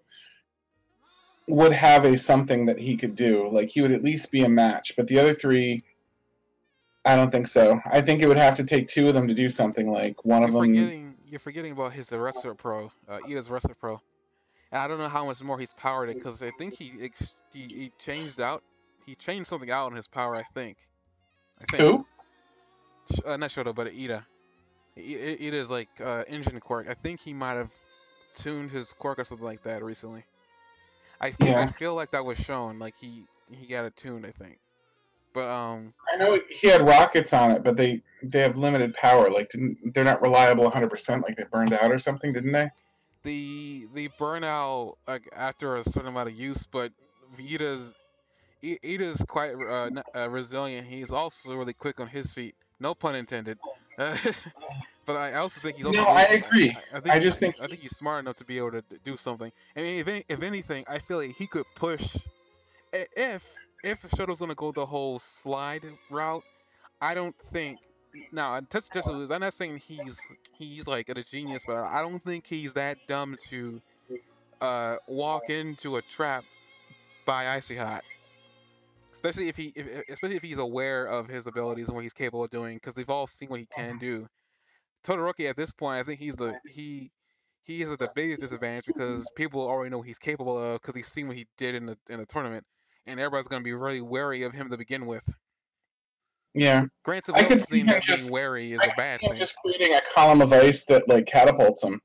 [1.49, 3.49] would have a something that he could do.
[3.51, 5.83] Like he would at least be a match, but the other three,
[7.05, 7.81] I don't think so.
[7.87, 9.91] I think it would have to take two of them to do something.
[9.91, 10.63] Like one You're of them.
[10.63, 11.08] forgetting.
[11.31, 14.01] You're forgetting about his Recipro, uh, Iida's wrestler pro.
[14.73, 17.35] And I don't know how much more he's powered it because I think he, ex-
[17.53, 18.63] he he changed out.
[19.07, 20.35] He changed something out in his power.
[20.37, 20.77] I think.
[21.61, 21.83] I think.
[21.83, 22.07] Who?
[23.15, 24.25] Sh- Uh, not Shoto, but Iida.
[24.97, 26.87] Iida's like uh, engine quirk.
[26.89, 27.73] I think he might have
[28.35, 30.25] tuned his quirk or something like that recently.
[31.21, 32.79] I think I feel like that was shown.
[32.79, 34.27] Like he he got it tuned.
[34.27, 34.59] I think.
[35.39, 39.31] But um, I know he had rockets on it, but they they have limited power.
[39.31, 40.91] Like didn't they're not reliable 100.
[40.91, 42.71] percent Like they burned out or something, didn't they?
[43.23, 46.91] the the burnout like after a certain amount of use, but
[47.37, 47.95] Vita's
[48.65, 50.89] I- Iida's quite uh, uh, resilient.
[50.89, 52.57] He's also really quick on his feet.
[52.81, 53.59] No pun intended.
[53.97, 56.77] but I also think he's also No, I agree.
[56.93, 58.83] I, think I he's- just think- I think he's smart enough to be able to
[59.05, 59.53] do something.
[59.77, 62.17] I mean, if if anything, I feel like he could push.
[62.93, 63.07] i-
[63.85, 66.45] If Shoto's gonna go the whole slide route,
[67.01, 67.79] I don't think.
[68.33, 70.21] Now, Tessa, I'm not saying he's
[70.59, 73.81] he's like a genius, but I don't think he's that dumb to
[74.61, 76.45] uh, walk into a trap
[77.27, 78.03] by icy hot.
[79.13, 82.45] Especially if he, if, especially if he's aware of his abilities and what he's capable
[82.45, 84.27] of doing, because they've all seen what he can do.
[85.05, 87.11] Todoroki at this point, I think he's the he
[87.65, 91.07] he is at the biggest disadvantage because people already know he's capable of because he's
[91.07, 92.65] seen what he did in the in the tournament,
[93.09, 95.25] and everybody's gonna be really wary of him to begin with.
[96.55, 96.85] Yeah.
[97.05, 99.37] Granted, I could see him that just- being wary is I a bad thing.
[99.37, 102.01] just creating a column of ice that like catapults him.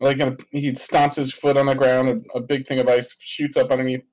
[0.00, 3.14] Like a, he stomps his foot on the ground, a, a big thing of ice
[3.20, 4.04] shoots up underneath,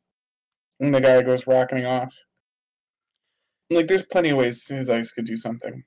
[0.79, 2.13] and the guy goes rocketing off.
[3.71, 5.83] Like there's plenty of ways his ice could do something.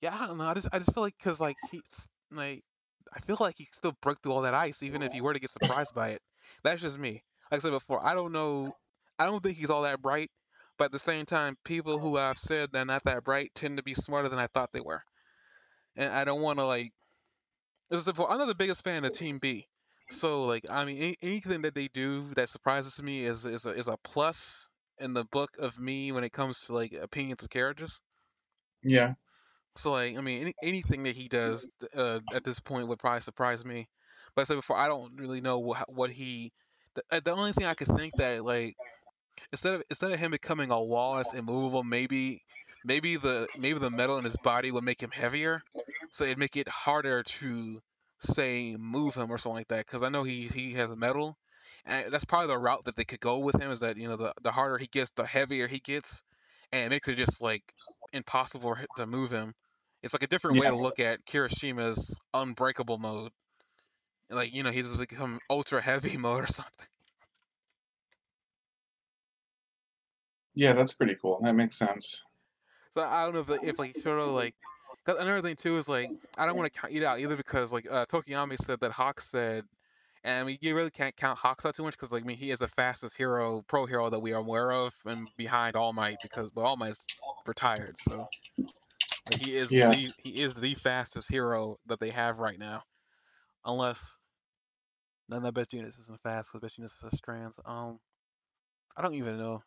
[0.00, 0.48] Yeah, I don't know.
[0.48, 2.62] I just I just feel like because like he's like
[3.14, 5.40] I feel like he still break through all that ice even if he were to
[5.40, 6.22] get surprised by it.
[6.64, 7.22] That's just me.
[7.50, 8.74] Like I said before, I don't know.
[9.18, 10.30] I don't think he's all that bright,
[10.78, 13.82] but at the same time, people who I've said they're not that bright tend to
[13.82, 15.04] be smarter than I thought they were.
[15.96, 16.92] And I don't want to like.
[17.90, 18.30] This is before.
[18.30, 19.68] I'm not the biggest fan of Team B,
[20.08, 23.70] So like I mean any, anything that they do that surprises me is is a,
[23.70, 27.50] is a plus in the book of me when it comes to like opinions of
[27.50, 28.02] characters.
[28.82, 29.14] Yeah.
[29.76, 33.20] So like I mean any, anything that he does uh, at this point would probably
[33.20, 33.88] surprise me.
[34.34, 36.52] But I said before I don't really know what what he.
[36.94, 38.76] The, uh, the only thing I could think that like
[39.52, 42.42] instead of instead of him becoming a wall that's immovable, maybe
[42.84, 45.62] maybe the maybe the metal in his body would make him heavier,
[46.10, 47.80] so it'd make it harder to
[48.18, 49.86] say move him or something like that.
[49.86, 51.36] Because I know he he has a metal,
[51.84, 53.70] and that's probably the route that they could go with him.
[53.70, 56.24] Is that you know the the harder he gets, the heavier he gets,
[56.72, 57.62] and it makes it just like
[58.12, 59.54] impossible to move him.
[60.02, 63.32] It's like a different way to look at Kirishima's unbreakable mode.
[64.30, 66.86] Like you know he's become ultra heavy mode or something.
[70.54, 71.40] Yeah, that's pretty cool.
[71.42, 72.22] That makes sense.
[72.94, 74.54] So I don't know if like, if like sort of like
[75.06, 77.72] cause another thing too is like I don't want to count it out either because
[77.72, 79.64] like uh, Tokoyami said that Hawk said,
[80.24, 82.36] and I mean you really can't count Hawks out too much because like I mean
[82.36, 85.92] he is the fastest hero pro hero that we are aware of and behind All
[85.92, 87.06] Might because well All Might's
[87.46, 88.28] retired so
[89.30, 89.92] like, he is Yeah.
[89.92, 92.82] the he is the fastest hero that they have right now
[93.64, 94.18] unless
[95.30, 97.98] none of the Best Jeanist isn't fast because Best Jeanist is strands um
[98.96, 99.62] I don't even know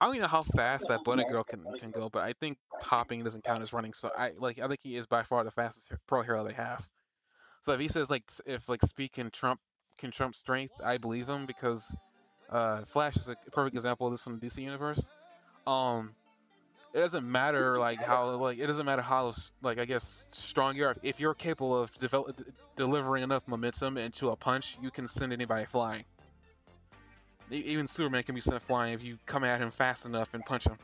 [0.00, 2.58] I don't even know how fast that bunny girl can can go, but I think
[2.80, 3.92] hopping doesn't count as running.
[3.92, 6.86] So I like I think he is by far the fastest pro hero they have.
[7.62, 8.80] So if he says like if like
[9.12, 9.60] can trump
[9.98, 11.96] can trump strength, I believe him because
[12.50, 15.04] uh, Flash is a perfect example of this from the DC universe.
[15.66, 16.14] Um,
[16.94, 19.32] it doesn't matter like how like it doesn't matter how
[19.62, 20.94] like I guess strong you are.
[21.02, 22.40] If you're capable of develop,
[22.76, 26.04] delivering enough momentum into a punch, you can send anybody flying.
[27.50, 30.66] Even Superman can be sent flying if you come at him fast enough and punch
[30.66, 30.76] him.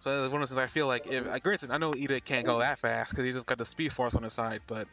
[0.00, 2.24] So that's one of the things I feel like if uh, granted I know Iida
[2.24, 4.86] can't go that fast because he just got the speed force on his side, but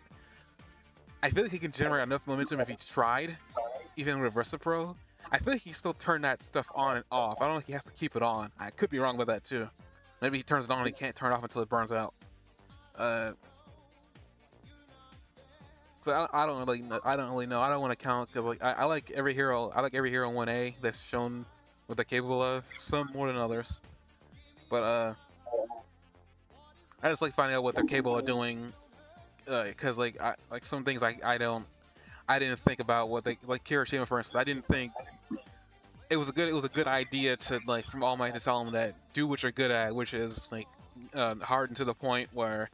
[1.22, 3.36] I feel like he can generate enough momentum if he tried,
[3.96, 4.96] even with Recipro.
[5.32, 7.42] I feel like he still turn that stuff on and off.
[7.42, 8.52] I don't know if he has to keep it on.
[8.60, 9.70] I could be wrong about that too.
[10.22, 12.14] Maybe he turns it on and he can't turn it off until it burns out.
[12.98, 13.32] Uh,
[16.02, 17.62] so I, I don't really know, I don't really know.
[17.62, 19.72] I don't want to count because like I, I like every hero.
[19.74, 21.46] I like every hero in 1A that's shown
[21.88, 22.66] what they're capable of.
[22.78, 23.82] Some more than others,
[24.70, 25.14] but uh,
[27.04, 28.74] I just like finding out what they're capable of doing.
[29.46, 31.66] Because like I like some things I I don't
[32.30, 34.40] I didn't think about what they like Kirishima for instance.
[34.40, 34.92] I didn't think
[36.12, 38.40] it was a good it was a good idea to like from All Might to
[38.40, 40.68] tell them that do what you're good at, which is like
[41.16, 42.70] uh, hardened to the point where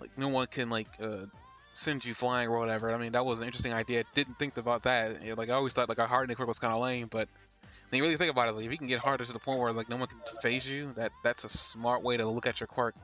[0.00, 1.26] like no one can like uh,
[1.72, 2.90] send you flying or whatever.
[2.90, 4.04] I mean that was an interesting idea.
[4.14, 5.22] Didn't think about that.
[5.22, 7.28] You know, Like I always thought like a hardened equip was kind of lame, but
[7.90, 9.58] when you really think about it, like if you can get harder to the point
[9.58, 12.60] where like no one can phase you, that that's a smart way to look at
[12.60, 12.94] your quirk.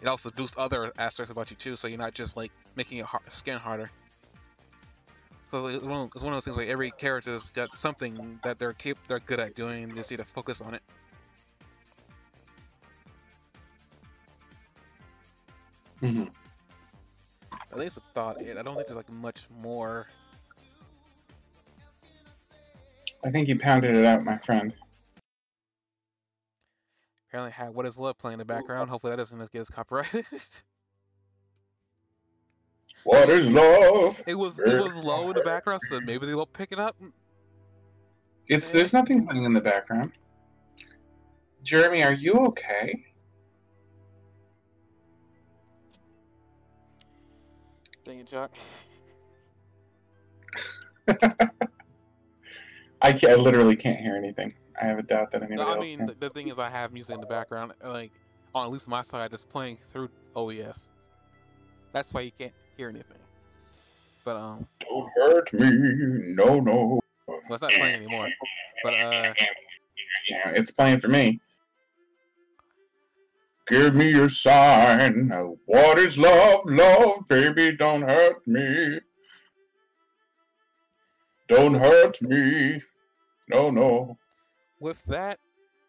[0.00, 3.06] It also boosts other aspects about you too, so you're not just like making your
[3.06, 3.90] har- skin harder.
[5.50, 8.60] So it's, one of, it's one of those things where every character's got something that
[8.60, 10.82] they're cap- they're good at doing, and you just need to focus on it.
[15.98, 16.24] hmm
[17.72, 18.56] At least I thought it.
[18.56, 20.06] I don't think there's like much more.
[23.24, 24.72] I think you pounded it out, my friend.
[27.28, 28.88] Apparently, had "What Is Love" playing in the background.
[28.88, 30.26] Hopefully, that doesn't get us copyrighted.
[33.04, 34.22] What is love?
[34.26, 36.96] it was it was low in the background, so maybe they will pick it up.
[38.48, 40.12] It's there's nothing playing in the background.
[41.62, 43.04] Jeremy, are you okay?
[48.04, 48.50] Dang it, Chuck.
[53.02, 54.54] I, ca I literally can't hear anything.
[54.80, 56.06] I have a doubt that anybody No, I else mean, can.
[56.06, 58.12] the, the thing is, I have music in the background, like
[58.54, 60.90] on at least my side, it's playing through OES.
[61.92, 63.18] That's why you can't hear anything.
[64.24, 65.70] But um, Don't hurt me,
[66.34, 67.00] no, no.
[67.26, 68.28] well, it's not playing anymore.
[68.82, 69.34] But uh,
[70.28, 71.40] Yeah, it's playing for me.
[73.68, 75.30] Give me your sign.
[75.66, 76.62] What is love?
[76.64, 79.00] Love, baby, don't hurt me.
[81.48, 82.80] Don't hurt me.
[83.48, 84.16] No, no.
[84.80, 85.38] with that,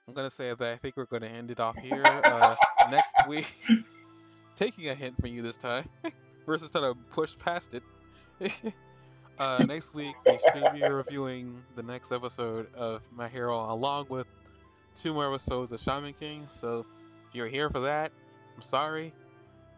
[0.07, 2.03] I'm gonna say that I think we're gonna end it off here.
[2.05, 2.55] Uh,
[2.89, 3.53] next week,
[4.55, 5.87] taking a hint from you this time,
[6.45, 7.83] versus trying to push past it.
[9.39, 14.27] uh, next week we should be reviewing the next episode of My Hero, along with
[14.95, 16.47] two more episodes of Shaman King.
[16.49, 16.85] So
[17.29, 18.11] if you're here for that,
[18.55, 19.13] I'm sorry.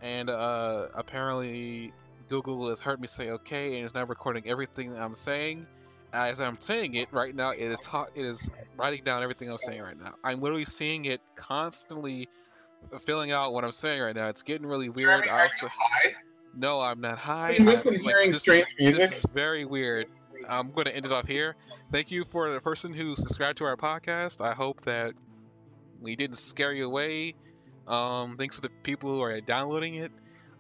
[0.02, 1.94] And uh, apparently
[2.30, 5.66] Google has heard me say okay and is now recording everything that I'm saying.
[6.12, 9.58] As I'm saying it right now, it is ta- it is writing down everything I'm
[9.58, 10.14] saying right now.
[10.24, 12.28] I'm literally seeing it constantly
[13.02, 14.30] filling out what I'm saying right now.
[14.30, 15.28] It's getting really weird.
[15.28, 16.14] I also high?
[16.56, 17.56] No, I'm not high.
[17.56, 20.08] I'm- hearing this, strange This is very weird.
[20.48, 21.56] I'm going to end it off here.
[21.92, 24.44] Thank you for the person who subscribed to our podcast.
[24.44, 25.14] I hope that
[26.02, 27.36] we didn't scare you away.
[27.88, 30.12] Um, thanks to the people who are downloading it.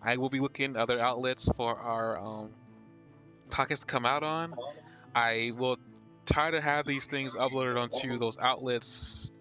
[0.01, 2.51] I will be looking at other outlets for our um,
[3.49, 4.55] podcast to come out on.
[5.15, 5.77] I will
[6.25, 9.31] try to have these things uploaded onto those outlets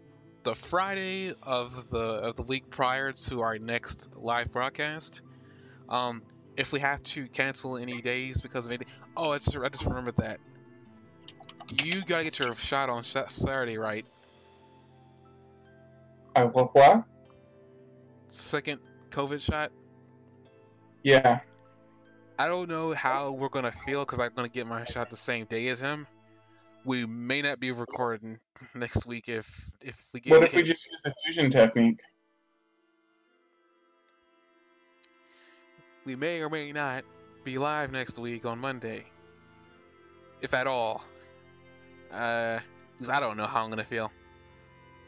[0.45, 5.23] the Friday of the of the week prior to our next live broadcast.
[5.89, 6.23] Um,
[6.57, 9.85] if we have to cancel any days because of anything, oh, I just I just
[9.85, 10.39] remembered that
[11.83, 14.05] you gotta get your shot on Sa- Saturday, right?
[16.35, 17.05] I will what?
[18.29, 18.81] Second
[19.11, 19.71] COVID shot.
[21.03, 21.41] Yeah.
[22.39, 25.47] I don't know how we're gonna feel because I'm gonna get my shot the same
[25.47, 26.07] day as him.
[26.85, 28.39] We may not be recording
[28.75, 30.33] next week if if we get.
[30.33, 32.01] What if we just use the fusion technique?
[36.05, 37.05] We may or may not
[37.45, 39.05] be live next week on Monday,
[40.41, 41.05] if at all.
[42.11, 42.61] Uh,
[42.99, 44.13] 'cause I don't know how I'm gonna feel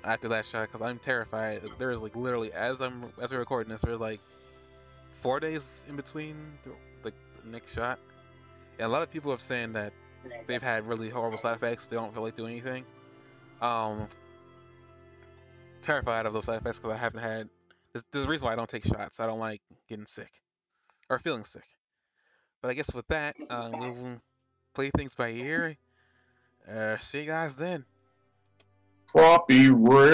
[0.02, 1.62] after that shot because I'm terrified.
[1.78, 4.20] There's like literally as I'm as we're recording this, there's like
[5.12, 6.70] four days in between the,
[7.02, 7.98] the, the next shot.
[8.78, 9.92] Yeah, a lot of people have saying that
[10.46, 11.86] they've had really horrible side effects.
[11.86, 12.84] They don't feel like doing anything.
[13.60, 14.08] Um,
[15.82, 17.48] terrified of those side effects because I haven't had.
[17.92, 19.20] There's, there's a reason why I don't take shots.
[19.20, 20.30] I don't like getting sick
[21.08, 21.64] or feeling sick.
[22.62, 24.20] But I guess with that, uh, we'll
[24.74, 25.76] play things by ear.
[26.70, 27.84] Uh, see you guys then.
[29.06, 30.12] Floppy Rick.